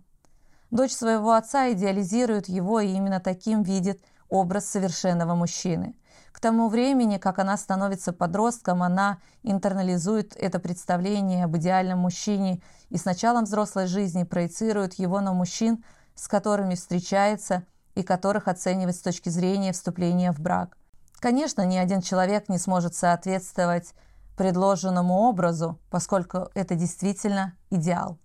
Дочь 0.71 0.93
своего 0.93 1.33
отца 1.33 1.69
идеализирует 1.73 2.47
его 2.47 2.79
и 2.79 2.93
именно 2.93 3.19
таким 3.19 3.61
видит 3.61 4.01
образ 4.29 4.67
совершенного 4.67 5.35
мужчины. 5.35 5.95
К 6.33 6.39
тому 6.39 6.67
времени, 6.67 7.19
как 7.19 7.39
она 7.39 7.55
становится 7.55 8.11
подростком, 8.11 8.83
она 8.83 9.19
интернализует 9.43 10.35
это 10.35 10.59
представление 10.59 11.45
об 11.45 11.55
идеальном 11.55 11.99
мужчине 11.99 12.61
и 12.89 12.97
с 12.97 13.05
началом 13.05 13.45
взрослой 13.45 13.87
жизни 13.87 14.23
проецирует 14.23 14.95
его 14.95 15.21
на 15.21 15.31
мужчин, 15.31 15.85
с 16.15 16.27
которыми 16.27 16.75
встречается 16.75 17.63
и 17.95 18.01
которых 18.01 18.47
оценивает 18.47 18.95
с 18.95 19.01
точки 19.01 19.29
зрения 19.29 19.71
вступления 19.71 20.33
в 20.33 20.39
брак. 20.39 20.75
Конечно, 21.19 21.65
ни 21.65 21.77
один 21.77 22.01
человек 22.01 22.49
не 22.49 22.57
сможет 22.57 22.95
соответствовать 22.95 23.93
предложенному 24.35 25.19
образу, 25.21 25.79
поскольку 25.91 26.49
это 26.55 26.73
действительно 26.73 27.53
идеал. 27.69 28.17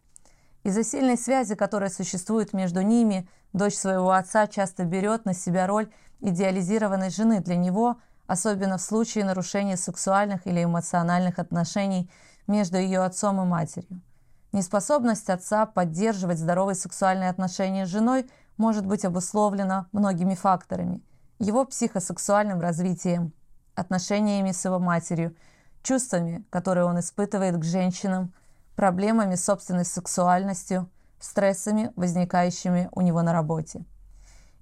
Из-за 0.65 0.83
сильной 0.83 1.19
связи, 1.19 1.55
которая 1.55 1.91
существует 1.91 2.55
между 2.55 2.81
ними, 2.81 3.29
дочь 3.53 3.75
своего 3.75 4.12
отца 4.12 4.47
часто 4.47 4.85
берет 4.85 5.27
на 5.27 5.35
себя 5.35 5.67
роль 5.67 5.91
идеализированной 6.21 7.11
жены 7.11 7.41
для 7.41 7.57
него, 7.57 7.99
особенно 8.27 8.79
в 8.79 8.83
случае 8.83 9.25
нарушения 9.25 9.77
сексуальных 9.77 10.47
или 10.47 10.65
эмоциональных 10.65 11.39
отношений 11.39 12.11
между 12.47 12.79
ее 12.79 13.01
отцом 13.01 13.41
и 13.41 13.45
матерью. 13.45 14.01
Неспособность 14.53 15.29
отца 15.29 15.67
поддерживать 15.67 16.39
здоровые 16.39 16.75
сексуальные 16.75 17.31
отношения 17.31 17.87
с 17.87 17.91
женой 17.91 18.29
может 18.57 18.87
быть 18.87 19.05
обусловлена 19.05 19.87
многими 19.93 20.35
факторами. 20.35 21.03
Его 21.39 21.65
психосексуальным 21.65 22.61
развитием, 22.61 23.33
отношениями 23.75 24.53
с 24.53 24.65
его 24.65 24.79
матерью– 24.79 25.37
чувствами, 25.83 26.45
которые 26.51 26.85
он 26.85 26.99
испытывает 27.01 27.57
к 27.57 27.65
женщинам, 27.65 28.33
проблемами 28.77 29.35
с 29.35 29.45
собственной 29.45 29.85
сексуальностью, 29.85 30.89
стрессами, 31.19 31.93
возникающими 31.97 32.89
у 32.93 33.01
него 33.01 33.23
на 33.23 33.33
работе. 33.33 33.85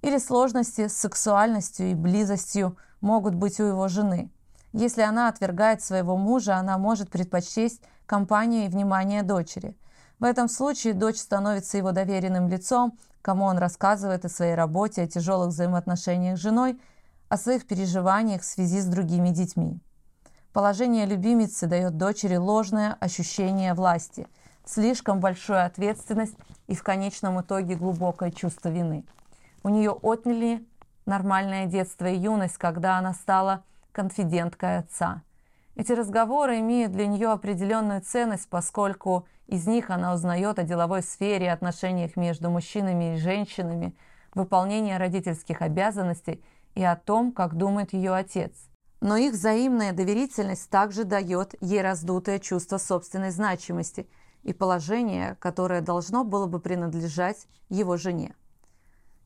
Или 0.06 0.18
сложности 0.18 0.86
с 0.86 0.96
сексуальностью 0.96 1.90
и 1.90 1.94
близостью 1.94 2.76
могут 3.00 3.34
быть 3.34 3.58
у 3.58 3.64
его 3.64 3.88
жены. 3.88 4.30
Если 4.72 5.02
она 5.02 5.26
отвергает 5.26 5.82
своего 5.82 6.16
мужа, 6.16 6.58
она 6.58 6.78
может 6.78 7.10
предпочесть 7.10 7.82
компанию 8.06 8.66
и 8.66 8.68
внимание 8.68 9.24
дочери. 9.24 9.76
В 10.20 10.24
этом 10.24 10.48
случае 10.48 10.94
дочь 10.94 11.16
становится 11.16 11.76
его 11.76 11.90
доверенным 11.90 12.48
лицом, 12.48 12.96
кому 13.20 13.46
он 13.46 13.58
рассказывает 13.58 14.24
о 14.24 14.28
своей 14.28 14.54
работе, 14.54 15.02
о 15.02 15.08
тяжелых 15.08 15.48
взаимоотношениях 15.48 16.38
с 16.38 16.40
женой, 16.40 16.80
о 17.28 17.36
своих 17.36 17.66
переживаниях 17.66 18.42
в 18.42 18.46
связи 18.46 18.80
с 18.80 18.86
другими 18.86 19.30
детьми. 19.30 19.80
Положение 20.52 21.04
любимицы 21.04 21.66
дает 21.66 21.96
дочери 21.96 22.36
ложное 22.36 22.96
ощущение 23.00 23.74
власти, 23.74 24.28
слишком 24.64 25.18
большую 25.18 25.66
ответственность 25.66 26.36
и 26.68 26.76
в 26.76 26.84
конечном 26.84 27.40
итоге 27.40 27.74
глубокое 27.74 28.30
чувство 28.30 28.68
вины. 28.68 29.04
У 29.66 29.68
нее 29.68 29.90
отняли 29.90 30.64
нормальное 31.06 31.66
детство 31.66 32.06
и 32.06 32.16
юность, 32.16 32.56
когда 32.56 32.98
она 32.98 33.12
стала 33.12 33.64
конфиденткой 33.90 34.78
отца. 34.78 35.22
Эти 35.74 35.90
разговоры 35.90 36.60
имеют 36.60 36.92
для 36.92 37.08
нее 37.08 37.32
определенную 37.32 38.00
ценность, 38.00 38.48
поскольку 38.48 39.26
из 39.48 39.66
них 39.66 39.90
она 39.90 40.14
узнает 40.14 40.60
о 40.60 40.62
деловой 40.62 41.02
сфере, 41.02 41.50
отношениях 41.50 42.14
между 42.14 42.48
мужчинами 42.48 43.14
и 43.14 43.18
женщинами, 43.18 43.96
выполнении 44.36 44.94
родительских 44.94 45.60
обязанностей 45.62 46.44
и 46.76 46.84
о 46.84 46.94
том, 46.94 47.32
как 47.32 47.56
думает 47.56 47.92
ее 47.92 48.14
отец– 48.14 48.52
но 49.02 49.16
их 49.16 49.32
взаимная 49.32 49.92
доверительность 49.92 50.70
также 50.70 51.04
дает 51.04 51.54
ей 51.60 51.82
раздутое 51.82 52.38
чувство 52.38 52.78
собственной 52.78 53.30
значимости 53.30 54.08
и 54.42 54.54
положения, 54.54 55.36
которое 55.38 55.82
должно 55.82 56.24
было 56.24 56.46
бы 56.46 56.60
принадлежать 56.60 57.46
его 57.68 57.98
жене. 57.98 58.34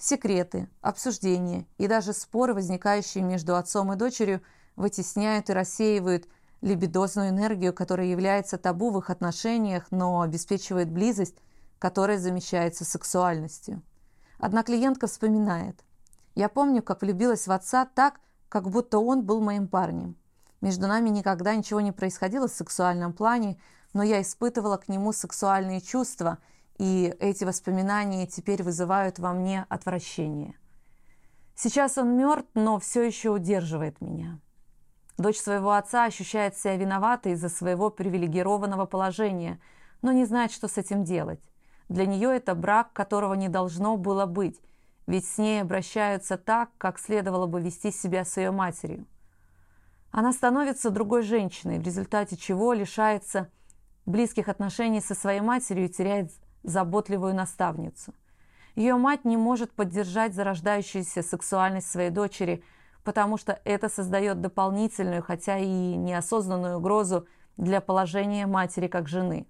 Секреты, 0.02 0.66
обсуждения 0.80 1.66
и 1.76 1.86
даже 1.86 2.14
споры, 2.14 2.54
возникающие 2.54 3.22
между 3.22 3.54
отцом 3.54 3.92
и 3.92 3.96
дочерью, 3.96 4.40
вытесняют 4.74 5.50
и 5.50 5.52
рассеивают 5.52 6.26
либидозную 6.62 7.28
энергию, 7.28 7.74
которая 7.74 8.06
является 8.06 8.56
табу 8.56 8.88
в 8.88 8.98
их 8.98 9.10
отношениях, 9.10 9.88
но 9.90 10.22
обеспечивает 10.22 10.90
близость, 10.90 11.36
которая 11.78 12.18
замещается 12.18 12.86
сексуальностью. 12.86 13.82
Одна 14.38 14.62
клиентка 14.62 15.06
вспоминает. 15.06 15.84
«Я 16.34 16.48
помню, 16.48 16.82
как 16.82 17.02
влюбилась 17.02 17.46
в 17.46 17.52
отца 17.52 17.84
так, 17.84 18.20
как 18.48 18.70
будто 18.70 18.98
он 19.00 19.22
был 19.22 19.42
моим 19.42 19.68
парнем. 19.68 20.16
Между 20.62 20.86
нами 20.86 21.10
никогда 21.10 21.54
ничего 21.54 21.82
не 21.82 21.92
происходило 21.92 22.48
в 22.48 22.52
сексуальном 22.52 23.12
плане, 23.12 23.60
но 23.92 24.02
я 24.02 24.22
испытывала 24.22 24.78
к 24.78 24.88
нему 24.88 25.12
сексуальные 25.12 25.82
чувства, 25.82 26.38
и 26.80 27.14
эти 27.20 27.44
воспоминания 27.44 28.26
теперь 28.26 28.62
вызывают 28.62 29.18
во 29.18 29.34
мне 29.34 29.66
отвращение. 29.68 30.54
Сейчас 31.54 31.98
он 31.98 32.16
мертв, 32.16 32.48
но 32.54 32.78
все 32.78 33.02
еще 33.02 33.28
удерживает 33.28 34.00
меня. 34.00 34.40
Дочь 35.18 35.38
своего 35.38 35.72
отца 35.72 36.06
ощущает 36.06 36.56
себя 36.56 36.76
виноватой 36.76 37.32
из-за 37.32 37.50
своего 37.50 37.90
привилегированного 37.90 38.86
положения, 38.86 39.60
но 40.00 40.12
не 40.12 40.24
знает, 40.24 40.52
что 40.52 40.68
с 40.68 40.78
этим 40.78 41.04
делать. 41.04 41.42
Для 41.90 42.06
нее 42.06 42.34
это 42.34 42.54
брак, 42.54 42.94
которого 42.94 43.34
не 43.34 43.50
должно 43.50 43.98
было 43.98 44.24
быть, 44.24 44.58
ведь 45.06 45.26
с 45.26 45.36
ней 45.36 45.60
обращаются 45.60 46.38
так, 46.38 46.70
как 46.78 46.98
следовало 46.98 47.46
бы 47.46 47.60
вести 47.60 47.92
себя 47.92 48.24
с 48.24 48.38
ее 48.38 48.52
матерью. 48.52 49.04
Она 50.12 50.32
становится 50.32 50.88
другой 50.88 51.24
женщиной, 51.24 51.78
в 51.78 51.82
результате 51.82 52.38
чего 52.38 52.72
лишается 52.72 53.50
близких 54.06 54.48
отношений 54.48 55.02
со 55.02 55.14
своей 55.14 55.42
матерью 55.42 55.84
и 55.84 55.92
теряет 55.92 56.30
заботливую 56.62 57.34
наставницу. 57.34 58.14
Ее 58.76 58.96
мать 58.96 59.24
не 59.24 59.36
может 59.36 59.72
поддержать 59.72 60.34
зарождающуюся 60.34 61.22
сексуальность 61.22 61.90
своей 61.90 62.10
дочери, 62.10 62.62
потому 63.04 63.36
что 63.36 63.60
это 63.64 63.88
создает 63.88 64.40
дополнительную, 64.40 65.22
хотя 65.22 65.58
и 65.58 65.66
неосознанную 65.66 66.78
угрозу 66.78 67.26
для 67.56 67.80
положения 67.80 68.46
матери 68.46 68.86
как 68.86 69.08
жены. 69.08 69.46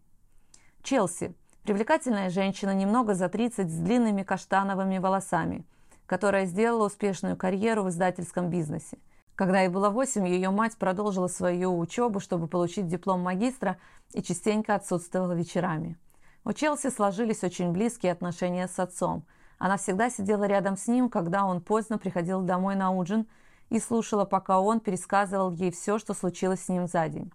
Челси 0.83 1.35
Привлекательная 1.62 2.31
женщина, 2.31 2.75
немного 2.75 3.14
за 3.14 3.29
30, 3.29 3.71
с 3.71 3.79
длинными 3.79 4.23
каштановыми 4.23 4.99
волосами, 4.99 5.67
которая 6.07 6.47
сделала 6.47 6.87
успешную 6.87 7.37
карьеру 7.37 7.85
в 7.85 7.90
издательском 7.90 8.49
бизнесе. 8.49 8.99
Когда 9.35 9.61
ей 9.61 9.69
было 9.69 9.90
восемь, 9.90 10.26
ее 10.26 10.50
мать 10.50 10.76
продолжила 10.79 11.29
свою 11.29 11.79
учебу, 11.79 12.19
чтобы 12.19 12.47
получить 12.47 12.88
диплом 12.88 13.21
магистра 13.21 13.76
и 14.14 14.23
частенько 14.23 14.75
отсутствовала 14.75 15.33
вечерами. 15.33 15.99
У 16.45 16.53
Челси 16.53 16.89
сложились 16.89 17.45
очень 17.45 17.73
близкие 17.73 18.13
отношения 18.13 18.67
с 18.67 18.79
отцом. 18.79 19.27
Она 19.59 19.77
всегда 19.77 20.09
сидела 20.09 20.45
рядом 20.45 20.77
с 20.77 20.87
ним, 20.87 21.11
когда 21.11 21.45
он 21.45 21.61
поздно 21.61 21.99
приходил 21.99 22.41
домой 22.41 22.77
на 22.77 22.91
ужин 22.91 23.27
и 23.69 23.79
слушала, 23.79 24.25
пока 24.25 24.59
он 24.59 24.81
пересказывал 24.81 25.51
ей 25.51 25.71
все, 25.71 25.99
что 25.99 26.15
случилось 26.15 26.65
с 26.65 26.69
ним 26.69 26.87
за 26.87 27.09
день. 27.09 27.31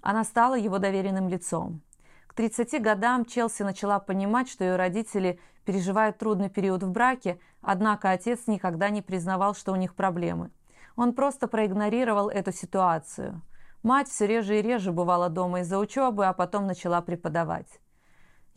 Она 0.00 0.24
стала 0.24 0.56
его 0.56 0.78
доверенным 0.78 1.28
лицом. 1.28 1.82
К 2.26 2.34
30 2.34 2.80
годам 2.80 3.26
Челси 3.26 3.64
начала 3.64 3.98
понимать, 3.98 4.48
что 4.48 4.64
ее 4.64 4.76
родители 4.76 5.38
переживают 5.66 6.16
трудный 6.16 6.48
период 6.48 6.82
в 6.82 6.90
браке, 6.90 7.38
однако 7.60 8.10
отец 8.10 8.46
никогда 8.46 8.88
не 8.88 9.02
признавал, 9.02 9.54
что 9.54 9.72
у 9.72 9.76
них 9.76 9.94
проблемы. 9.94 10.50
Он 10.96 11.12
просто 11.12 11.48
проигнорировал 11.48 12.30
эту 12.30 12.52
ситуацию. 12.52 13.42
Мать 13.82 14.08
все 14.08 14.26
реже 14.26 14.58
и 14.58 14.62
реже 14.62 14.90
бывала 14.90 15.28
дома 15.28 15.60
из-за 15.60 15.78
учебы, 15.78 16.26
а 16.26 16.32
потом 16.32 16.66
начала 16.66 17.02
преподавать. 17.02 17.80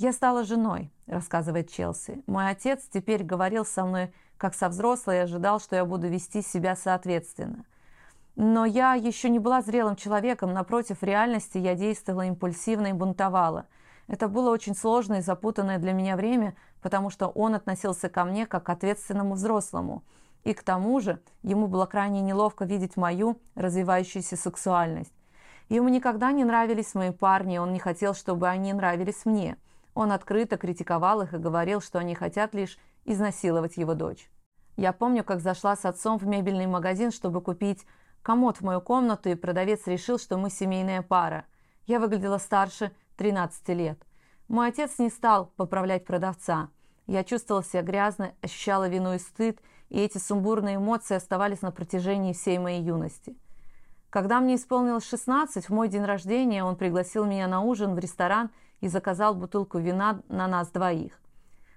«Я 0.02 0.14
стала 0.14 0.44
женой»,– 0.44 0.92
рассказывает 1.06 1.70
Челси. 1.70 2.24
«Мой 2.26 2.50
отец 2.50 2.90
теперь 2.92 3.24
говорил 3.24 3.64
со 3.64 3.86
мной, 3.86 4.12
как 4.36 4.56
со 4.56 4.68
взрослой, 4.68 5.18
и 5.18 5.20
ожидал, 5.20 5.60
что 5.60 5.76
я 5.76 5.86
буду 5.86 6.08
вести 6.08 6.42
себя 6.42 6.76
соответственно. 6.76 7.66
Но 8.36 8.66
я 8.66 8.96
еще 8.96 9.30
не 9.30 9.38
была 9.38 9.62
зрелым 9.62 9.96
человеком, 9.96 10.54
напротив, 10.54 11.04
реальности 11.04 11.60
я 11.60 11.76
действовала 11.76 12.24
импульсивно 12.24 12.88
и 12.88 12.94
бунтовала. 12.94 13.68
Это 14.08 14.28
было 14.28 14.50
очень 14.50 14.76
сложное 14.76 15.20
и 15.20 15.22
запутанное 15.22 15.78
для 15.78 15.94
меня 15.94 16.16
время, 16.16 16.56
потому 16.82 17.12
что 17.12 17.28
он 17.28 17.54
относился 17.54 18.10
ко 18.10 18.26
мне 18.26 18.48
как 18.48 18.64
к 18.64 18.70
ответственному 18.70 19.36
взрослому– 19.36 20.04
и 20.44 20.56
к 20.56 20.64
тому 20.64 21.00
же 21.00 21.22
ему 21.44 21.68
было 21.68 21.86
крайне 21.86 22.22
неловко 22.22 22.66
видеть 22.66 22.98
мою 22.98 23.38
развивающуюся 23.54 24.36
сексуальность. 24.36 25.14
Ему 25.70 25.90
никогда 25.90 26.32
не 26.32 26.44
нравились 26.44 26.96
мои 26.96 27.12
парни, 27.12 27.60
он 27.60 27.74
не 27.74 27.78
хотел, 27.78 28.16
чтобы 28.16 28.48
они 28.50 28.74
нравились 28.74 29.24
мне. 29.26 29.58
Он 29.94 30.12
открыто 30.12 30.58
критиковал 30.58 31.22
их 31.22 31.34
и 31.34 31.38
говорил, 31.38 31.82
что 31.82 32.00
они 32.00 32.16
хотят 32.16 32.54
лишь 32.54 32.78
изнасиловать 33.06 33.78
его 33.78 33.94
дочь. 33.94 34.30
Я 34.78 34.94
помню, 34.94 35.24
как 35.24 35.42
зашла 35.42 35.76
с 35.76 35.86
отцом 35.86 36.18
в 36.18 36.26
мебельный 36.26 36.68
магазин, 36.68 37.12
чтобы 37.12 37.42
купить 37.42 37.86
комод 38.22 38.58
в 38.58 38.62
мою 38.62 38.82
комнату, 38.82 39.30
и 39.30 39.36
продавец 39.36 39.86
решил, 39.88 40.18
что 40.18 40.38
мы 40.38 40.50
семейная 40.50 41.02
пара. 41.02 41.46
Я 41.86 42.00
выглядела 42.00 42.38
старше 42.38 42.92
13 43.18 43.70
лет. 43.70 44.02
Мой 44.48 44.70
отец 44.70 44.98
не 45.00 45.10
стал 45.10 45.48
поправлять 45.58 46.06
продавца. 46.06 46.70
Я 47.08 47.24
чувствовала 47.24 47.64
себя 47.64 47.82
грязно, 47.82 48.34
ощущала 48.42 48.88
вину 48.88 49.14
и 49.14 49.20
стыд, 49.20 49.60
и 49.90 50.00
эти 50.00 50.18
сумбурные 50.18 50.78
эмоции 50.78 51.16
оставались 51.16 51.62
на 51.62 51.72
протяжении 51.72 52.34
всей 52.34 52.58
моей 52.58 52.82
юности. 52.82 53.36
Когда 54.10 54.40
мне 54.40 54.56
исполнилось 54.56 55.08
16, 55.08 55.68
в 55.68 55.74
мой 55.74 55.88
день 55.88 56.04
рождения 56.04 56.64
он 56.64 56.76
пригласил 56.76 57.26
меня 57.26 57.48
на 57.48 57.62
ужин 57.62 57.96
в 57.96 58.00
ресторан 58.00 58.52
и 58.82 58.88
заказал 58.88 59.34
бутылку 59.34 59.80
вина 59.80 60.22
на 60.28 60.48
нас 60.48 60.70
двоих. 60.70 61.20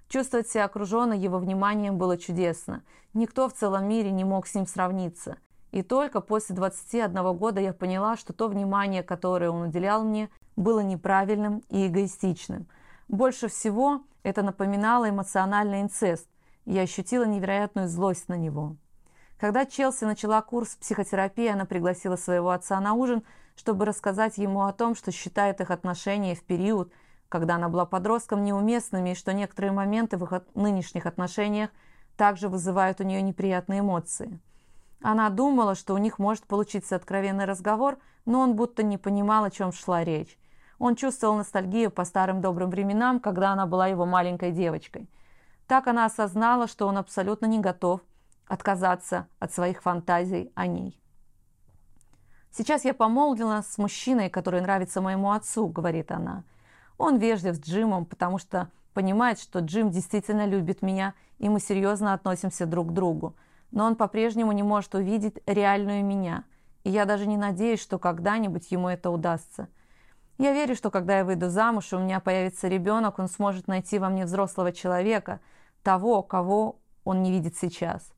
Чувствовать 0.07 0.49
себя 0.49 0.65
окруженной 0.65 1.17
его 1.17 1.39
вниманием 1.39 1.97
было 1.97 2.17
чудесно. 2.17 2.83
Никто 3.13 3.49
в 3.49 3.53
целом 3.53 3.87
мире 3.87 4.11
не 4.11 4.23
мог 4.23 4.47
с 4.47 4.53
ним 4.53 4.67
сравниться. 4.67 5.37
И 5.71 5.81
только 5.81 6.21
после 6.21 6.55
21 6.55 7.33
года 7.35 7.59
я 7.59 7.73
поняла, 7.73 8.17
что 8.17 8.33
то 8.33 8.47
внимание, 8.47 9.03
которое 9.03 9.49
он 9.49 9.63
уделял 9.63 10.03
мне, 10.03 10.29
было 10.55 10.79
неправильным 10.79 11.63
и 11.69 11.87
эгоистичным. 11.87 12.67
Больше 13.07 13.47
всего 13.47 14.01
это 14.23 14.41
напоминало 14.41 15.09
эмоциональный 15.09 15.81
инцест, 15.81 16.27
я 16.65 16.81
ощутила 16.81 17.25
невероятную 17.25 17.87
злость 17.87 18.27
на 18.27 18.35
него. 18.35 18.75
Когда 19.39 19.65
Челси 19.65 20.05
начала 20.05 20.41
курс 20.41 20.75
психотерапии, 20.75 21.47
она 21.47 21.65
пригласила 21.65 22.15
своего 22.15 22.49
отца 22.49 22.79
на 22.79 22.93
ужин, 22.93 23.23
чтобы 23.55 23.85
рассказать 23.85 24.37
ему 24.37 24.63
о 24.63 24.73
том, 24.73 24.95
что 24.95 25.11
считает 25.11 25.61
их 25.61 25.71
отношения 25.71 26.35
в 26.35 26.43
период, 26.43 26.91
когда 27.29 27.55
она 27.55 27.69
была 27.69 27.85
подростком, 27.85 28.43
неуместными, 28.43 29.11
и 29.11 29.15
что 29.15 29.33
некоторые 29.33 29.71
моменты 29.71 30.17
в 30.17 30.23
их 30.23 30.43
нынешних 30.53 31.05
отношениях 31.05 31.69
также 32.17 32.49
вызывают 32.49 33.01
у 33.01 33.03
нее 33.03 33.21
неприятные 33.21 33.79
эмоции. 33.79 34.39
Она 35.01 35.29
думала, 35.29 35.75
что 35.75 35.93
у 35.93 35.97
них 35.97 36.19
может 36.19 36.45
получиться 36.45 36.95
откровенный 36.95 37.45
разговор, 37.45 37.97
но 38.25 38.39
он 38.39 38.55
будто 38.55 38.83
не 38.83 38.97
понимал, 38.97 39.43
о 39.43 39.51
чем 39.51 39.71
шла 39.71 40.03
речь. 40.03 40.37
Он 40.79 40.95
чувствовал 40.95 41.35
ностальгию 41.35 41.91
по 41.91 42.05
старым 42.05 42.41
добрым 42.41 42.69
временам, 42.69 43.19
когда 43.19 43.51
она 43.51 43.65
была 43.65 43.87
его 43.87 44.05
маленькой 44.05 44.51
девочкой– 44.51 45.09
так 45.67 45.87
она 45.87 46.05
осознала, 46.05 46.67
что 46.67 46.87
он 46.87 46.97
абсолютно 46.97 47.47
не 47.47 47.59
готов 47.59 48.01
отказаться 48.47 49.27
от 49.39 49.51
своих 49.51 49.81
фантазий 49.81 50.51
о 50.55 50.67
ней. 50.67 51.01
«Сейчас 52.57 52.85
я 52.85 52.93
помолвлена 52.93 53.63
с 53.63 53.77
мужчиной, 53.77 54.29
который 54.29 54.61
нравится 54.61 55.01
моему 55.01 55.31
отцу»,— 55.31 55.67
говорит 55.67 56.09
она. 56.09 56.43
«Он 56.97 57.17
вежлив 57.17 57.55
с 57.55 57.59
Джимом, 57.59 58.05
потому 58.05 58.37
что 58.37 58.69
понимает, 58.93 59.41
что 59.41 59.59
Джим 59.59 59.91
действительно 59.91 60.45
любит 60.45 60.81
меня, 60.81 61.15
и 61.37 61.49
мы 61.49 61.59
серьезно 61.59 62.13
относимся 62.13 62.65
друг 62.65 62.91
к 62.91 62.93
другу. 62.93 63.35
Но 63.71 63.83
он 63.83 63.97
по-прежнему 63.97 64.53
не 64.53 64.63
может 64.63 64.95
увидеть 64.95 65.37
реальную 65.45 66.05
меня, 66.05 66.45
и 66.85 66.91
я 66.91 67.03
даже 67.03 67.27
не 67.27 67.35
надеюсь, 67.35 67.81
что 67.81 67.99
когда-нибудь 67.99 68.71
ему 68.71 68.87
это 68.87 69.09
удастся. 69.09 69.67
Я 70.37 70.53
верю, 70.53 70.77
что 70.77 70.89
когда 70.89 71.17
я 71.17 71.25
выйду 71.25 71.49
замуж, 71.49 71.91
у 71.91 71.99
меня 71.99 72.21
появится 72.21 72.69
ребенок, 72.69 73.19
он 73.19 73.27
сможет 73.27 73.67
найти 73.67 73.99
во 73.99 74.07
мне 74.07 74.23
взрослого 74.23 74.71
человека, 74.71 75.41
того, 75.83 76.23
кого 76.23 76.77
он 77.03 77.21
не 77.21 77.31
видит 77.31 77.57
сейчас. 77.57 78.13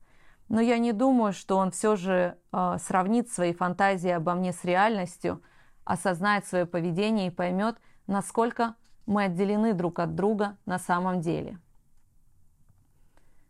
Но 0.50 0.62
я 0.62 0.78
не 0.78 0.94
думаю, 0.94 1.34
что 1.34 1.58
он 1.58 1.72
все 1.72 1.96
же 1.96 2.38
э, 2.52 2.78
сравнит 2.80 3.30
свои 3.30 3.54
фантазии 3.54 4.10
обо 4.10 4.34
мне 4.34 4.54
с 4.54 4.64
реальностью, 4.64 5.42
осознает 5.84 6.46
свое 6.46 6.66
поведение 6.66 7.28
и 7.28 7.32
поймет, 7.32 7.78
насколько 8.08 8.76
мы 9.06 9.26
отделены 9.26 9.74
друг 9.74 10.00
от 10.00 10.16
друга 10.16 10.58
на 10.66 10.80
самом 10.80 11.22
деле. 11.22 11.60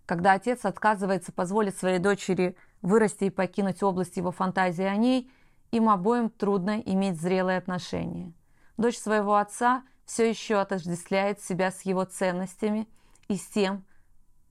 Когда 0.06 0.34
отец 0.34 0.64
отказывается 0.66 1.32
позволить 1.32 1.78
своей 1.78 2.00
дочери 2.00 2.56
вырасти 2.82 3.26
и 3.26 3.30
покинуть 3.30 3.84
область 3.84 4.18
его 4.18 4.32
фантазии 4.32 4.86
о 4.86 4.96
ней, 4.96 5.30
им 5.72 5.90
обоим 5.90 6.30
трудно 6.30 6.80
иметь 6.80 7.20
зрелые 7.20 7.58
отношения. 7.58 8.34
Дочь 8.78 8.98
своего 8.98 9.36
отца 9.36 9.84
все 10.06 10.30
еще 10.30 10.56
отождествляет 10.60 11.42
себя 11.42 11.72
с 11.72 11.82
его 11.82 12.06
ценностями 12.06 12.88
и 13.28 13.36
с 13.36 13.46
тем, 13.48 13.86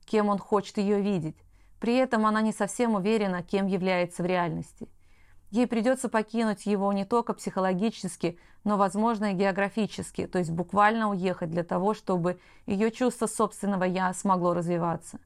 кем 0.04 0.28
он 0.28 0.38
хочет 0.38 0.76
ее 0.76 1.00
видеть. 1.00 1.36
При 1.80 1.96
этом 1.96 2.26
она 2.26 2.40
не 2.40 2.52
совсем 2.52 2.94
уверена, 2.94 3.42
кем 3.42 3.66
является 3.66 4.22
в 4.22 4.26
реальности. 4.26 4.88
Ей 5.50 5.66
придется 5.66 6.08
покинуть 6.08 6.66
его 6.66 6.92
не 6.92 7.04
только 7.04 7.32
психологически, 7.32 8.38
но, 8.64 8.76
возможно, 8.76 9.32
и 9.32 9.34
географически, 9.34 10.26
то 10.26 10.38
есть 10.38 10.50
буквально 10.50 11.08
уехать 11.08 11.50
для 11.50 11.62
того, 11.62 11.94
чтобы 11.94 12.40
ее 12.66 12.90
чувство 12.90 13.26
собственного 13.26 13.84
«я» 13.84 14.12
смогло 14.12 14.54
развиваться. 14.54 15.18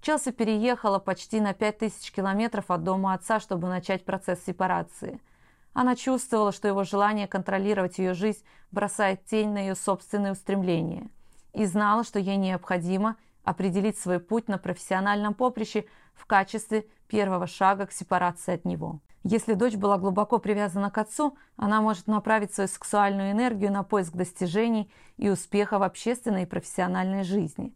Челси 0.00 0.32
переехала 0.32 0.98
почти 0.98 1.40
на 1.40 1.52
5000 1.52 2.10
километров 2.10 2.70
от 2.70 2.82
дома 2.82 3.14
отца, 3.14 3.40
чтобы 3.40 3.68
начать 3.68 4.04
процесс 4.04 4.42
сепарации– 4.44 5.20
она 5.74 5.96
чувствовала, 5.96 6.52
что 6.52 6.68
его 6.68 6.84
желание 6.84 7.26
контролировать 7.26 7.98
ее 7.98 8.14
жизнь 8.14 8.44
бросает 8.70 9.24
тень 9.24 9.50
на 9.50 9.58
ее 9.58 9.74
собственные 9.74 10.32
устремления. 10.32 11.08
И 11.54 11.64
знала, 11.64 12.04
что 12.04 12.18
ей 12.18 12.36
необходимо 12.36 13.16
определить 13.44 13.98
свой 13.98 14.20
путь 14.20 14.48
на 14.48 14.58
профессиональном 14.58 15.34
поприще 15.34 15.86
в 16.14 16.26
качестве 16.26 16.86
первого 17.08 17.46
шага 17.46 17.86
к 17.86 17.92
сепарации 17.92 18.54
от 18.54 18.64
него. 18.64 19.00
Если 19.24 19.54
дочь 19.54 19.76
была 19.76 19.98
глубоко 19.98 20.38
привязана 20.38 20.90
к 20.90 20.98
отцу, 20.98 21.36
она 21.56 21.80
может 21.80 22.08
направить 22.08 22.52
свою 22.52 22.68
сексуальную 22.68 23.30
энергию 23.30 23.70
на 23.70 23.84
поиск 23.84 24.14
достижений 24.14 24.90
и 25.16 25.28
успеха 25.30 25.78
в 25.78 25.84
общественной 25.84 26.42
и 26.42 26.46
профессиональной 26.46 27.22
жизни, 27.22 27.72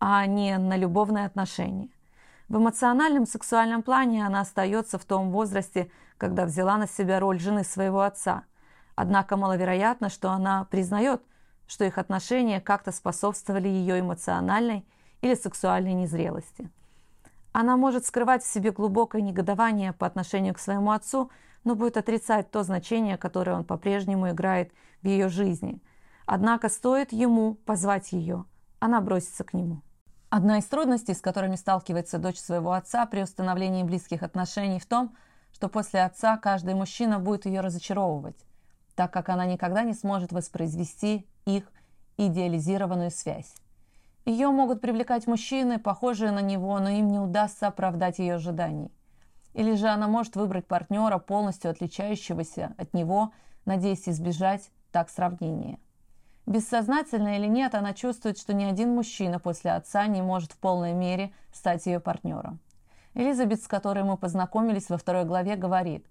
а 0.00 0.24
не 0.24 0.56
на 0.56 0.76
любовные 0.76 1.26
отношения. 1.26 1.90
В 2.48 2.56
эмоциональном 2.56 3.26
сексуальном 3.26 3.82
плане 3.82 4.24
она 4.24 4.40
остается 4.40 4.98
в 4.98 5.04
том 5.04 5.32
возрасте, 5.32 5.90
когда 6.16 6.46
взяла 6.46 6.78
на 6.78 6.86
себя 6.86 7.20
роль 7.20 7.40
жены 7.40 7.64
своего 7.64 8.00
отца. 8.00 8.44
Однако 8.94 9.36
маловероятно, 9.36 10.08
что 10.08 10.30
она 10.30 10.64
признает, 10.64 11.20
что 11.66 11.84
их 11.84 11.98
отношения 11.98 12.60
как-то 12.60 12.92
способствовали 12.92 13.68
ее 13.68 14.00
эмоциональной 14.00 14.86
или 15.26 15.34
сексуальной 15.34 15.92
незрелости. 15.92 16.70
Она 17.52 17.76
может 17.76 18.06
скрывать 18.06 18.42
в 18.42 18.52
себе 18.52 18.70
глубокое 18.70 19.22
негодование 19.22 19.92
по 19.92 20.06
отношению 20.06 20.54
к 20.54 20.58
своему 20.58 20.92
отцу, 20.92 21.30
но 21.64 21.74
будет 21.74 21.96
отрицать 21.96 22.50
то 22.50 22.62
значение, 22.62 23.16
которое 23.16 23.52
он 23.56 23.64
по-прежнему 23.64 24.30
играет 24.30 24.72
в 25.02 25.06
ее 25.06 25.28
жизни. 25.28 25.82
Однако 26.26 26.68
стоит 26.68 27.12
ему 27.12 27.54
позвать 27.54 28.12
ее, 28.12 28.44
она 28.78 29.00
бросится 29.00 29.42
к 29.44 29.52
нему. 29.52 29.82
Одна 30.28 30.58
из 30.58 30.64
трудностей, 30.64 31.14
с 31.14 31.20
которыми 31.20 31.56
сталкивается 31.56 32.18
дочь 32.18 32.38
своего 32.38 32.72
отца 32.72 33.06
при 33.06 33.22
установлении 33.22 33.84
близких 33.84 34.22
отношений 34.22 34.80
в 34.80 34.86
том, 34.86 35.16
что 35.52 35.68
после 35.68 36.02
отца 36.02 36.36
каждый 36.36 36.74
мужчина 36.74 37.18
будет 37.18 37.46
ее 37.46 37.60
разочаровывать, 37.60 38.36
так 38.94 39.12
как 39.12 39.28
она 39.28 39.46
никогда 39.46 39.82
не 39.82 39.94
сможет 39.94 40.32
воспроизвести 40.32 41.26
их 41.46 41.64
идеализированную 42.18 43.10
связь. 43.10 43.54
Ее 44.26 44.48
могут 44.48 44.80
привлекать 44.80 45.28
мужчины, 45.28 45.78
похожие 45.78 46.32
на 46.32 46.40
него, 46.40 46.80
но 46.80 46.88
им 46.88 47.12
не 47.12 47.20
удастся 47.20 47.68
оправдать 47.68 48.18
ее 48.18 48.34
ожиданий. 48.34 48.90
Или 49.54 49.76
же 49.76 49.86
она 49.86 50.08
может 50.08 50.34
выбрать 50.34 50.66
партнера, 50.66 51.18
полностью 51.18 51.70
отличающегося 51.70 52.74
от 52.76 52.92
него, 52.92 53.30
надеясь 53.66 54.08
избежать 54.08 54.72
так 54.90 55.10
сравнения. 55.10 55.78
Бессознательно 56.44 57.36
или 57.36 57.46
нет, 57.46 57.76
она 57.76 57.94
чувствует, 57.94 58.36
что 58.36 58.52
ни 58.52 58.64
один 58.64 58.94
мужчина 58.96 59.38
после 59.38 59.70
отца 59.70 60.04
не 60.08 60.22
может 60.22 60.52
в 60.52 60.58
полной 60.58 60.92
мере 60.92 61.32
стать 61.52 61.86
ее 61.86 62.00
партнером. 62.00 62.58
Элизабет, 63.14 63.62
с 63.62 63.68
которой 63.68 64.02
мы 64.02 64.16
познакомились 64.16 64.90
во 64.90 64.98
второй 64.98 65.24
главе, 65.24 65.54
говорит, 65.54 66.04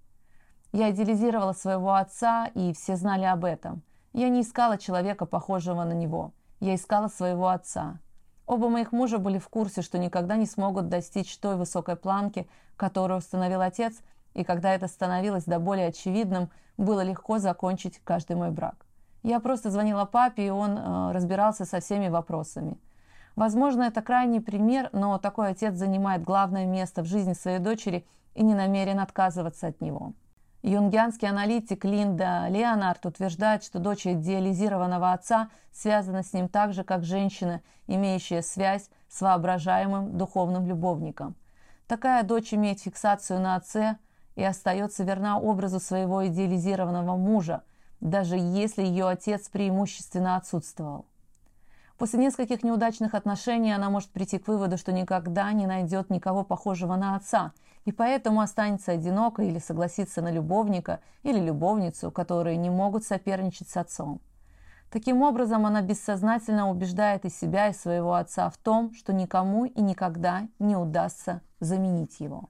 «Я 0.71 0.89
идеализировала 0.91 1.51
своего 1.51 1.95
отца, 1.95 2.47
и 2.53 2.73
все 2.73 2.95
знали 2.95 3.25
об 3.25 3.43
этом. 3.43 3.83
Я 4.13 4.29
не 4.29 4.41
искала 4.41 4.77
человека, 4.77 5.25
похожего 5.25 5.83
на 5.83 5.93
него. 5.93 6.31
Я 6.61 6.75
искала 6.75 7.09
своего 7.09 7.49
отца. 7.49 7.99
Оба 8.47 8.69
моих 8.69 8.91
мужа 8.91 9.17
были 9.17 9.39
в 9.39 9.49
курсе, 9.49 9.81
что 9.81 9.97
никогда 9.97 10.35
не 10.35 10.45
смогут 10.45 10.87
достичь 10.87 11.37
той 11.37 11.55
высокой 11.55 11.95
планки, 11.95 12.47
которую 12.77 13.19
установил 13.19 13.61
отец, 13.61 13.95
и 14.33 14.43
когда 14.43 14.73
это 14.73 14.87
становилось 14.87 15.45
до 15.45 15.59
более 15.59 15.87
очевидным, 15.87 16.49
было 16.77 17.01
легко 17.01 17.39
закончить 17.39 17.99
каждый 18.03 18.35
мой 18.35 18.51
брак. 18.51 18.85
Я 19.23 19.39
просто 19.39 19.71
звонила 19.71 20.05
папе, 20.05 20.47
и 20.47 20.49
он 20.51 20.77
э, 20.77 21.11
разбирался 21.11 21.65
со 21.65 21.79
всеми 21.79 22.09
вопросами. 22.09 22.77
Возможно, 23.35 23.83
это 23.83 24.01
крайний 24.01 24.39
пример, 24.39 24.89
но 24.93 25.17
такой 25.17 25.49
отец 25.49 25.73
занимает 25.73 26.23
главное 26.23 26.65
место 26.65 27.01
в 27.01 27.05
жизни 27.05 27.33
своей 27.33 27.59
дочери 27.59 28.05
и 28.35 28.43
не 28.43 28.53
намерен 28.53 28.99
отказываться 28.99 29.67
от 29.67 29.81
него. 29.81 30.13
Юнгианский 30.67 31.29
аналитик 31.29 31.85
Линда 31.85 32.47
Леонард 32.49 33.05
утверждает, 33.05 33.63
что 33.63 33.77
дочь 33.77 34.07
идеализированного 34.07 35.11
отца 35.11 35.49
связана 35.71 36.23
с 36.23 36.33
ним 36.33 36.49
так 36.49 36.73
же, 36.73 36.83
как 36.83 37.03
женщина, 37.03 37.61
имеющая 37.85 38.41
связь 38.41 38.89
с 39.07 39.21
воображаемым 39.21 40.17
духовным 40.17 40.65
любовником. 40.65 41.35
Такая 41.85 42.23
дочь 42.23 42.51
имеет 42.51 42.81
фиксацию 42.81 43.39
на 43.41 43.57
отце 43.57 43.97
и 44.35 44.43
остается 44.43 45.03
верна 45.03 45.37
образу 45.37 45.79
своего 45.79 46.25
идеализированного 46.25 47.15
мужа, 47.15 47.61
даже 48.01 48.35
если 48.35 48.81
ее 48.81 49.07
отец 49.07 49.49
преимущественно 49.49 50.35
отсутствовал. 50.35 51.05
После 51.97 52.19
нескольких 52.19 52.63
неудачных 52.63 53.13
отношений 53.13 53.71
она 53.71 53.89
может 53.89 54.09
прийти 54.09 54.37
к 54.37 54.47
выводу, 54.47 54.77
что 54.77 54.91
никогда 54.91 55.51
не 55.53 55.65
найдет 55.65 56.09
никого 56.09 56.43
похожего 56.43 56.95
на 56.95 57.15
отца, 57.15 57.53
и 57.85 57.93
поэтому 57.93 58.41
останется 58.41 58.91
одинокой 58.91 59.47
или 59.47 59.59
согласится 59.59 60.21
на 60.21 60.29
любовника 60.29 60.99
или 61.23 61.39
любовницу, 61.39 62.11
которые 62.11 62.57
не 62.57 62.69
могут 62.69 63.05
соперничать 63.05 63.69
с 63.69 63.77
отцом. 63.77 64.19
Таким 64.91 65.21
образом, 65.21 65.65
она 65.65 65.81
бессознательно 65.81 66.69
убеждает 66.69 67.25
и 67.25 67.29
себя, 67.29 67.69
и 67.69 67.73
своего 67.73 68.15
отца 68.15 68.49
в 68.49 68.57
том, 68.57 68.93
что 68.93 69.13
никому 69.13 69.65
и 69.65 69.81
никогда 69.81 70.47
не 70.59 70.75
удастся 70.75 71.41
заменить 71.59 72.19
его. 72.19 72.49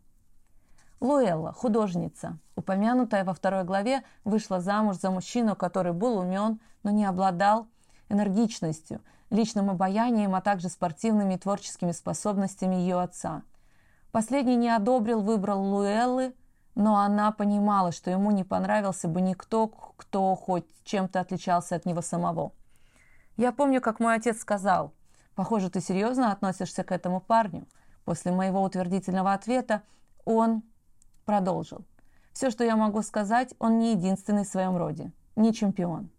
Луэлла, 1.00 1.54
художница, 1.54 2.40
упомянутая 2.56 3.24
во 3.24 3.34
второй 3.34 3.64
главе, 3.64 4.04
вышла 4.24 4.60
замуж 4.60 4.98
за 4.98 5.12
мужчину, 5.12 5.56
который 5.56 5.94
был 5.94 6.18
умен, 6.18 6.60
но 6.84 6.92
не 6.92 7.06
обладал 7.06 7.68
энергичностью, 8.10 9.02
личным 9.36 9.70
обаянием, 9.70 10.34
а 10.34 10.42
также 10.42 10.70
спортивными 10.70 11.36
и 11.36 11.38
творческими 11.38 11.92
способностями 11.92 12.76
ее 12.76 13.00
отца. 13.00 13.44
Последний 14.12 14.56
не 14.56 14.70
одобрил 14.70 15.22
выбор 15.22 15.52
Луэллы, 15.52 16.34
но 16.74 16.98
она 16.98 17.32
понимала, 17.32 17.92
что 17.92 18.10
ему 18.10 18.32
не 18.32 18.44
понравился 18.44 19.08
бы 19.08 19.22
никто, 19.22 19.68
кто 19.68 20.36
хоть 20.36 20.66
чем-то 20.84 21.20
отличался 21.20 21.76
от 21.76 21.86
него 21.86 22.02
самого. 22.02 22.52
Я 23.38 23.52
помню, 23.52 23.82
как 23.82 24.00
мой 24.00 24.16
отец 24.16 24.40
сказал, 24.40 24.94
«Похоже, 25.36 25.70
ты 25.70 25.82
серьезно 25.82 26.32
относишься 26.32 26.84
к 26.84 26.92
этому 26.92 27.20
парню?» 27.20 27.68
После 28.06 28.32
моего 28.32 28.64
утвердительного 28.64 29.34
ответа 29.34 29.82
он 30.24 30.64
продолжил. 31.26 31.86
«Все, 32.32 32.50
что 32.50 32.64
я 32.64 32.76
могу 32.78 33.02
сказать, 33.02 33.54
он 33.60 33.80
не 33.80 33.92
единственный 33.92 34.46
в 34.46 34.48
своем 34.48 34.78
роде, 34.78 35.12
не 35.36 35.54
чемпион. 35.54 36.10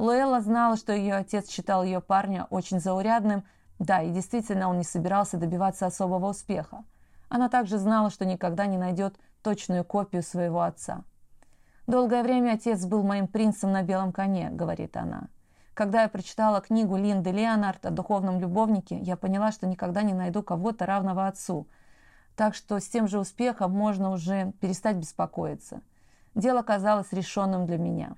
Луэлла 0.00 0.40
знала, 0.40 0.78
что 0.78 0.94
ее 0.94 1.14
отец 1.14 1.50
считал 1.50 1.84
ее 1.84 2.00
парня 2.00 2.46
очень 2.48 2.80
заурядным, 2.80 3.44
да, 3.78 4.00
и 4.00 4.10
действительно 4.10 4.70
он 4.70 4.78
не 4.78 4.84
собирался 4.84 5.36
добиваться 5.36 5.84
особого 5.84 6.30
успеха. 6.30 6.84
Она 7.28 7.50
также 7.50 7.76
знала, 7.76 8.08
что 8.08 8.24
никогда 8.24 8.64
не 8.64 8.78
найдет 8.78 9.16
точную 9.42 9.84
копию 9.84 10.22
своего 10.22 10.62
отца. 10.62 11.04
«Долгое 11.86 12.22
время 12.22 12.52
отец 12.52 12.86
был 12.86 13.02
моим 13.02 13.28
принцем 13.28 13.72
на 13.72 13.82
белом 13.82 14.10
коне»,— 14.10 14.48
говорит 14.52 14.96
она. 14.96 15.28
Когда 15.74 16.04
я 16.04 16.08
прочитала 16.08 16.62
книгу 16.62 16.96
Линды 16.96 17.30
Леонард 17.30 17.84
о 17.84 17.90
духовном 17.90 18.40
любовнике, 18.40 18.96
я 18.96 19.18
поняла, 19.18 19.52
что 19.52 19.66
никогда 19.66 20.00
не 20.00 20.14
найду 20.14 20.42
кого-то 20.42 20.86
равного 20.86 21.26
отцу. 21.26 21.66
Так 22.36 22.54
что 22.54 22.80
с 22.80 22.88
тем 22.88 23.06
же 23.06 23.18
успехом 23.18 23.72
можно 23.72 24.12
уже 24.12 24.52
перестать 24.62 24.96
беспокоиться. 24.96 25.82
Дело 26.34 26.62
казалось 26.62 27.12
решенным 27.12 27.66
для 27.66 27.76
меня. 27.76 28.16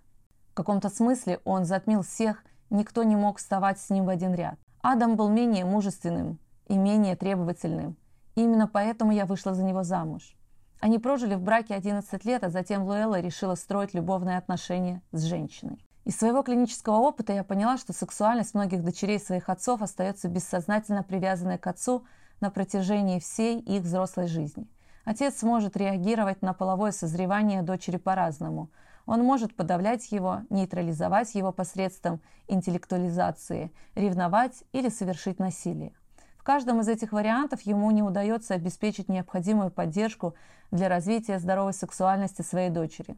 В 0.53 0.55
каком-то 0.55 0.91
смысле 0.91 1.41
он 1.47 1.65
затмил 1.65 2.03
всех, 2.03 2.45
никто 2.69 3.05
не 3.05 3.17
мог 3.17 3.39
вставать 3.39 3.81
с 3.81 3.89
ним 3.89 4.05
в 4.05 4.11
один 4.11 4.35
ряд. 4.35 4.59
Адам 4.83 5.17
был 5.17 5.31
менее 5.31 5.65
мужественным 5.65 6.39
и 6.67 6.77
менее 6.77 7.17
требовательным. 7.17 7.97
И 8.35 8.43
именно 8.43 8.69
поэтому 8.69 9.13
я 9.13 9.25
вышла 9.25 9.55
за 9.55 9.65
него 9.65 9.83
замуж. 9.83 10.37
Они 10.79 10.99
прожили 10.99 11.37
в 11.37 11.41
браке 11.41 11.75
11 11.75 12.23
лет, 12.27 12.45
а 12.45 12.51
затем 12.51 12.83
Луэлла 12.83 13.19
решила 13.19 13.55
строить 13.55 13.95
любовные 13.95 14.37
отношения 14.37 15.01
с 15.11 15.23
женщиной. 15.23 15.83
Из 16.05 16.19
своего 16.19 16.43
клинического 16.43 16.97
опыта 16.97 17.33
я 17.33 17.45
поняла, 17.45 17.79
что 17.79 17.95
сексуальность 17.95 18.53
многих 18.53 18.85
дочерей 18.85 19.21
своих 19.21 19.49
отцов 19.49 19.81
остается 19.81 20.29
бессознательно 20.29 21.03
привязанной 21.03 21.57
к 21.57 21.67
отцу 21.67 22.05
на 22.41 22.51
протяжении 22.51 23.21
всей 23.21 23.59
их 23.59 23.85
взрослой 23.85 24.27
жизни. 24.27 24.67
Отец 25.05 25.43
может 25.43 25.77
реагировать 25.77 26.43
на 26.43 26.53
половое 26.53 26.93
созревание 26.93 27.63
дочери 27.63 27.97
по-разному– 27.97 28.71
он 29.07 29.25
может 29.25 29.55
подавлять 29.57 30.13
его, 30.13 30.43
нейтрализовать 30.51 31.35
его 31.35 31.53
посредством 31.53 32.21
интеллектуализации, 32.49 33.73
ревновать 33.95 34.65
или 34.73 34.89
совершить 34.89 35.39
насилие. 35.39 35.93
В 36.37 36.45
каждом 36.45 36.81
из 36.81 36.89
этих 36.89 37.13
вариантов 37.13 37.61
ему 37.63 37.91
не 37.91 38.03
удается 38.03 38.55
обеспечить 38.55 39.09
необходимую 39.09 39.71
поддержку 39.71 40.35
для 40.71 40.89
развития 40.89 41.39
здоровой 41.39 41.73
сексуальности 41.73 42.43
своей 42.43 42.71
дочери. 42.71 43.17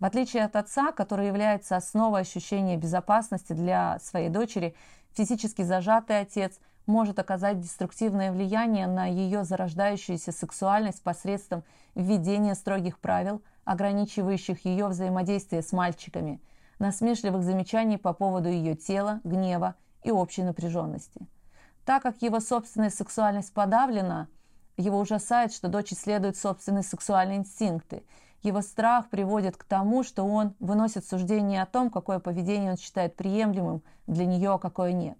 В 0.00 0.04
отличие 0.04 0.44
от 0.44 0.56
отца, 0.56 0.92
который 0.92 1.26
является 1.26 1.76
основой 1.76 2.22
ощущения 2.22 2.76
безопасности 2.76 3.52
для 3.52 3.98
своей 4.00 4.28
дочери, 4.28 4.74
физически 5.12 5.62
зажатый 5.62 6.20
отец 6.20 6.58
может 6.86 7.18
оказать 7.18 7.60
деструктивное 7.60 8.32
влияние 8.32 8.86
на 8.86 9.06
ее 9.06 9.44
зарождающуюся 9.44 10.32
сексуальность 10.32 11.02
посредством 11.02 11.64
введения 11.94 12.54
строгих 12.54 12.98
правил– 12.98 13.42
ограничивающих 13.64 14.64
ее 14.64 14.88
взаимодействие 14.88 15.62
с 15.62 15.72
мальчиками, 15.72 16.40
насмешливых 16.78 17.42
замечаний 17.42 17.98
по 17.98 18.12
поводу 18.12 18.48
ее 18.48 18.76
тела, 18.76 19.20
гнева 19.24 19.74
и 20.02 20.10
общей 20.10 20.42
напряженности. 20.42 21.26
Так 21.84 22.02
как 22.02 22.22
его 22.22 22.40
собственная 22.40 22.90
сексуальность 22.90 23.52
подавлена, 23.52 24.28
его 24.76 24.98
ужасает, 24.98 25.52
что 25.52 25.68
дочь 25.68 25.92
исследует 25.92 26.36
собственные 26.36 26.82
сексуальные 26.82 27.38
инстинкты. 27.38 28.04
Его 28.42 28.60
страх 28.60 29.08
приводит 29.08 29.56
к 29.56 29.64
тому, 29.64 30.02
что 30.02 30.24
он 30.24 30.54
выносит 30.58 31.06
суждение 31.06 31.62
о 31.62 31.66
том, 31.66 31.90
какое 31.90 32.18
поведение 32.18 32.72
он 32.72 32.76
считает 32.76 33.16
приемлемым 33.16 33.82
для 34.06 34.26
нее, 34.26 34.54
а 34.54 34.58
какое 34.58 34.92
нет. 34.92 35.16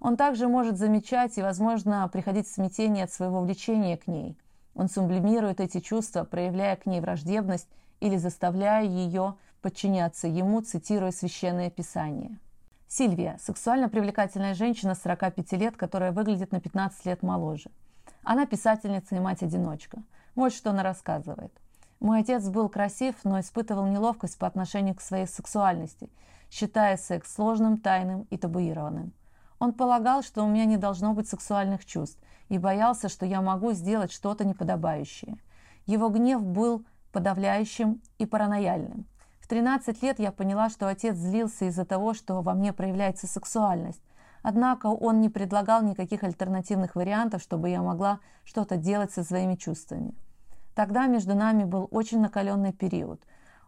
Он 0.00 0.16
также 0.16 0.48
может 0.48 0.76
замечать 0.76 1.38
и, 1.38 1.42
возможно, 1.42 2.08
приходить 2.12 2.46
в 2.46 2.54
смятение 2.54 3.04
от 3.04 3.12
своего 3.12 3.40
влечения 3.40 3.96
к 3.96 4.06
ней– 4.06 4.36
он 4.78 4.88
сублимирует 4.88 5.60
эти 5.60 5.80
чувства, 5.80 6.22
проявляя 6.22 6.76
к 6.76 6.86
ней 6.86 7.00
враждебность 7.00 7.66
или 7.98 8.16
заставляя 8.16 8.84
ее 8.84 9.34
подчиняться 9.60 10.28
ему, 10.28 10.60
цитируя 10.60 11.10
священное 11.10 11.68
писание. 11.68 12.38
Сильвия– 12.86 13.38
сексуально 13.42 13.88
привлекательная 13.88 14.54
женщина 14.54 14.94
45 14.94 15.52
лет, 15.54 15.76
которая 15.76 16.12
выглядит 16.12 16.52
на 16.52 16.60
15 16.60 17.06
лет 17.06 17.24
моложе. 17.24 17.72
Она 18.22 18.46
писательница 18.46 19.16
и 19.16 19.18
мать-одиночка. 19.18 20.00
Вот 20.36 20.52
что 20.52 20.70
она 20.70 20.84
рассказывает. 20.84 21.52
Мой 21.98 22.20
отец 22.20 22.48
был 22.48 22.68
красив, 22.68 23.16
но 23.24 23.40
испытывал 23.40 23.88
неловкость 23.88 24.38
по 24.38 24.46
отношению 24.46 24.94
к 24.94 25.00
своей 25.00 25.26
сексуальности, 25.26 26.08
считая 26.50 26.96
секс 26.96 27.34
сложным, 27.34 27.78
тайным 27.78 28.28
и 28.30 28.36
табуированным. 28.38 29.12
Он 29.58 29.72
полагал, 29.72 30.22
что 30.22 30.44
у 30.44 30.48
меня 30.48 30.64
не 30.64 30.76
должно 30.76 31.14
быть 31.14 31.28
сексуальных 31.28 31.84
чувств, 31.84 32.18
и 32.48 32.58
боялся, 32.58 33.08
что 33.08 33.26
я 33.26 33.40
могу 33.42 33.72
сделать 33.72 34.12
что-то 34.12 34.44
неподобающее. 34.44 35.38
Его 35.86 36.08
гнев 36.08 36.42
был 36.42 36.84
подавляющим 37.12 38.00
и 38.18 38.26
паранояльным. 38.26 39.06
В 39.40 39.48
13 39.48 40.02
лет 40.02 40.18
я 40.18 40.30
поняла, 40.30 40.68
что 40.68 40.88
отец 40.88 41.16
злился 41.16 41.66
из-за 41.66 41.84
того, 41.84 42.14
что 42.14 42.42
во 42.42 42.54
мне 42.54 42.72
проявляется 42.72 43.26
сексуальность. 43.26 44.02
Однако 44.42 44.86
он 44.86 45.20
не 45.20 45.28
предлагал 45.28 45.82
никаких 45.82 46.22
альтернативных 46.22 46.94
вариантов, 46.94 47.42
чтобы 47.42 47.70
я 47.70 47.82
могла 47.82 48.20
что-то 48.44 48.76
делать 48.76 49.10
со 49.10 49.24
своими 49.24 49.56
чувствами. 49.56 50.14
Тогда 50.74 51.06
между 51.06 51.34
нами 51.34 51.64
был 51.64 51.88
очень 51.90 52.20
накаленный 52.20 52.72
период. 52.72 53.20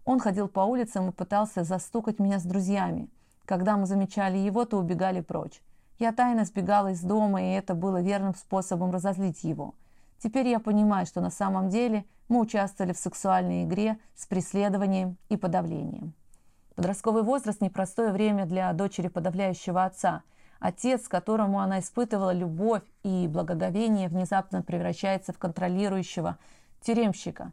Он 0.05 0.21
ходил 0.21 0.49
по 0.49 0.61
улицам 0.61 1.09
и 1.09 1.13
пытался 1.13 1.65
застукать 1.65 2.21
меня 2.21 2.39
с 2.39 2.45
друзьями. 2.45 3.09
Когда 3.47 3.77
мы 3.77 3.87
замечали 3.87 4.39
его, 4.39 4.65
то 4.65 4.79
убегали 4.79 5.21
прочь. 5.21 5.61
Я 6.01 6.13
тайно 6.13 6.47
сбегала 6.47 6.93
из 6.93 7.03
дома, 7.03 7.43
и 7.43 7.51
это 7.51 7.75
было 7.75 8.01
верным 8.01 8.35
способом 8.35 8.91
разозлить 8.91 9.45
его. 9.45 9.75
Теперь 10.19 10.49
я 10.49 10.59
понимаю, 10.59 11.05
что 11.05 11.21
на 11.21 11.31
самом 11.31 11.69
деле 11.69 12.07
мы 12.27 12.41
участвовали 12.41 12.95
в 12.95 12.99
сексуальной 12.99 13.65
игре 13.65 13.99
с 14.17 14.25
преследованием 14.25 15.19
и 15.29 15.37
подавлением. 15.37 16.15
Подростковый 16.75 17.23
возраст– 17.23 17.61
непростое 17.61 18.13
время 18.13 18.47
для 18.47 18.73
дочери 18.73 19.09
подавляющего 19.09 19.85
отца. 19.85 20.23
Отец, 20.59 21.07
которому 21.07 21.61
она 21.61 21.81
испытывала 21.81 22.33
любовь 22.33 22.83
и 23.03 23.29
благоговение, 23.29 24.09
внезапно 24.09 24.63
превращается 24.63 25.35
в 25.35 25.39
контролирующего 25.39 26.39
тюремщика. 26.81 27.53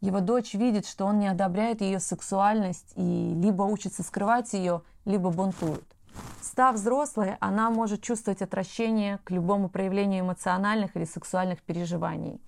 Его 0.00 0.20
дочь 0.20 0.54
видит, 0.54 0.86
что 0.86 1.04
он 1.04 1.18
не 1.18 1.28
одобряет 1.28 1.82
ее 1.82 2.00
сексуальность 2.00 2.94
и 2.96 3.34
либо 3.34 3.64
учится 3.64 4.02
скрывать 4.02 4.54
ее, 4.54 4.80
либо 5.04 5.28
бунтует. 5.28 5.91
Став 6.40 6.74
взрослой, 6.74 7.36
она 7.40 7.70
может 7.70 8.02
чувствовать 8.02 8.42
отвращение 8.42 9.18
к 9.24 9.30
любому 9.30 9.68
проявлению 9.68 10.24
эмоциональных 10.24 10.96
или 10.96 11.04
сексуальных 11.04 11.62
переживаний, 11.62 12.40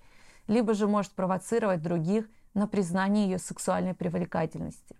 либо 0.47 0.73
же 0.73 0.87
может 0.87 1.11
провоцировать 1.13 1.81
других 1.81 2.27
на 2.53 2.67
признание 2.67 3.25
ее 3.25 3.39
сексуальной 3.39 3.93
привлекательности. 3.93 4.95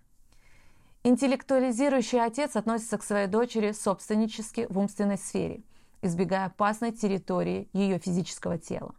Интеллектуализирующий 1.03 2.19
отец 2.19 2.55
относится 2.55 2.97
к 2.97 3.03
своей 3.03 3.27
дочери 3.27 3.73
собственнически 3.73 4.65
в 4.69 4.79
умственной 4.79 5.17
сфере, 5.17 5.61
избегая 6.01 6.47
опасной 6.47 6.91
территории 6.91 7.69
ее 7.73 7.99
физического 7.99 8.57
тела. 8.57 8.95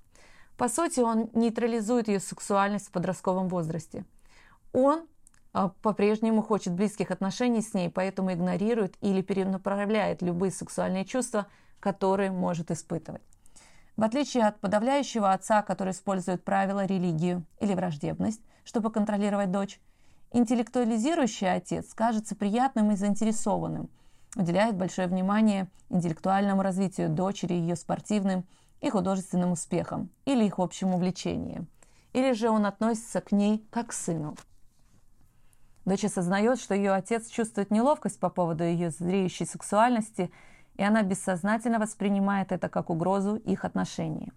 По 0.57 0.68
сути, 0.68 1.00
он 1.00 1.31
нейтрализует 1.35 2.09
ее 2.09 2.20
сексуальность 2.20 2.87
в 2.87 2.90
подростковом 2.92 3.48
возрасте. 3.48 4.05
Он 4.72 5.07
по-прежнему 5.81 6.42
хочет 6.42 6.75
близких 6.75 7.11
отношений 7.11 7.62
с 7.62 7.73
ней, 7.73 7.88
поэтому 7.88 8.33
игнорирует 8.33 8.97
или 9.01 9.23
перенаправляет 9.23 10.21
любые 10.21 10.53
сексуальные 10.53 11.07
чувства, 11.07 11.47
которые 11.81 12.31
может 12.31 12.71
испытывать. 12.71 13.23
В 13.97 14.03
отличие 14.03 14.45
от 14.45 14.61
подавляющего 14.61 15.33
отца, 15.33 15.62
который 15.62 15.92
использует 15.92 16.45
правила, 16.45 16.85
религию 16.85 17.45
или 17.59 17.73
враждебность, 17.73 18.42
чтобы 18.64 18.90
контролировать 18.90 19.51
дочь, 19.51 19.81
интеллектуализирующий 20.33 21.51
отец 21.51 21.95
кажется 21.95 22.37
приятным 22.37 22.90
и 22.90 22.97
заинтересованным, 22.97 23.88
уделяет 24.37 24.77
большое 24.77 25.09
внимание 25.09 25.69
интеллектуальному 25.88 26.61
развитию 26.61 27.09
дочери, 27.09 27.55
ее 27.55 27.77
спортивным 27.77 28.45
и 28.83 28.90
художественным 28.90 29.53
успехам 29.53 30.11
или 30.27 30.45
их 30.45 30.59
общим 30.59 30.92
увлечениям. 30.95 31.66
Или 32.12 32.33
же 32.33 32.51
он 32.51 32.66
относится 32.66 33.23
к 33.23 33.33
ней 33.33 33.66
как 33.71 33.88
к 33.88 33.92
сыну. 33.95 34.37
Дочь 35.87 36.05
осознает, 36.05 36.59
что 36.59 36.75
ее 36.75 36.92
отец 36.92 37.29
чувствует 37.29 37.70
неловкость 37.70 38.18
по 38.18 38.29
поводу 38.29 38.64
ее 38.64 38.90
зреющей 38.90 39.46
сексуальности, 39.46 40.33
и 40.75 40.83
она 40.83 41.03
бессознательно 41.03 41.79
воспринимает 41.79 42.51
это 42.51 42.68
как 42.68 42.90
угрозу 42.90 43.37
их 43.37 43.64
отношений. 43.64 44.33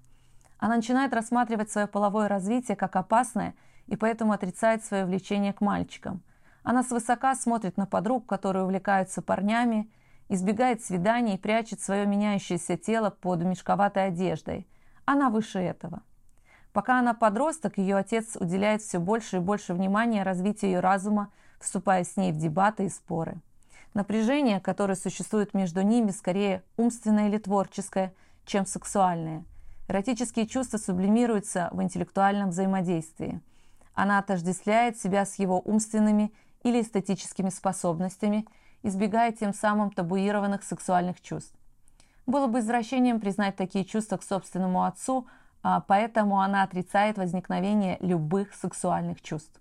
Она 0.59 0.75
начинает 0.75 1.11
рассматривать 1.11 1.71
свое 1.71 1.87
половое 1.87 2.27
развитие 2.27 2.77
как 2.77 2.95
опасное 2.95 3.55
и 3.87 3.95
поэтому 3.95 4.33
отрицает 4.33 4.85
свое 4.85 5.05
влечение 5.05 5.51
к 5.51 5.61
мальчикам. 5.61 6.21
Она 6.61 6.83
свысока 6.83 7.33
смотрит 7.33 7.77
на 7.77 7.87
подруг, 7.87 8.27
которые 8.27 8.63
увлекаются 8.65 9.23
парнями, 9.23 9.89
избегает 10.27 10.83
свиданий 10.83 11.33
и 11.33 11.39
прячет 11.39 11.81
свое 11.81 12.05
меняющееся 12.05 12.77
тело 12.77 13.09
под 13.09 13.41
мешковатой 13.41 14.07
одеждой. 14.09 14.67
Она 15.05 15.31
выше 15.31 15.57
этого. 15.57 16.03
Пока 16.73 16.99
она 16.99 17.13
подросток, 17.13 17.77
ее 17.77 17.97
отец 17.97 18.35
уделяет 18.35 18.81
все 18.81 18.99
больше 18.99 19.37
и 19.37 19.39
больше 19.39 19.73
внимания 19.73 20.23
развитию 20.23 20.71
ее 20.71 20.79
разума, 20.79 21.31
вступая 21.59 22.03
с 22.03 22.15
ней 22.15 22.31
в 22.31 22.37
дебаты 22.37 22.85
и 22.85 22.89
споры. 22.89 23.37
Напряжение, 23.93 24.59
которое 24.59 24.95
существует 24.95 25.53
между 25.53 25.81
ними, 25.81 26.11
скорее 26.11 26.63
умственное 26.77 27.27
или 27.27 27.37
творческое, 27.37 28.13
чем 28.45 28.65
сексуальное. 28.65 29.43
Эротические 29.87 30.45
чувства 30.45 30.77
сублимируются 30.77 31.69
в 31.71 31.81
интеллектуальном 31.81 32.51
взаимодействии. 32.51 33.41
Она 33.95 34.19
отождествляет 34.19 34.99
себя 34.99 35.25
с 35.25 35.35
его 35.35 35.59
умственными 35.59 36.31
или 36.63 36.81
эстетическими 36.81 37.49
способностями, 37.49 38.45
избегая 38.83 39.31
тем 39.31 39.53
самым 39.53 39.89
табуированных 39.89 40.63
сексуальных 40.63 41.19
чувств. 41.21 41.55
Было 42.27 42.45
бы 42.45 42.59
извращением 42.59 43.19
признать 43.19 43.55
такие 43.55 43.83
чувства 43.83 44.17
к 44.17 44.23
собственному 44.23 44.83
отцу, 44.85 45.25
поэтому 45.61 46.41
она 46.41 46.63
отрицает 46.63 47.17
возникновение 47.17 47.97
любых 48.01 48.53
сексуальных 48.53 49.21
чувств. 49.21 49.57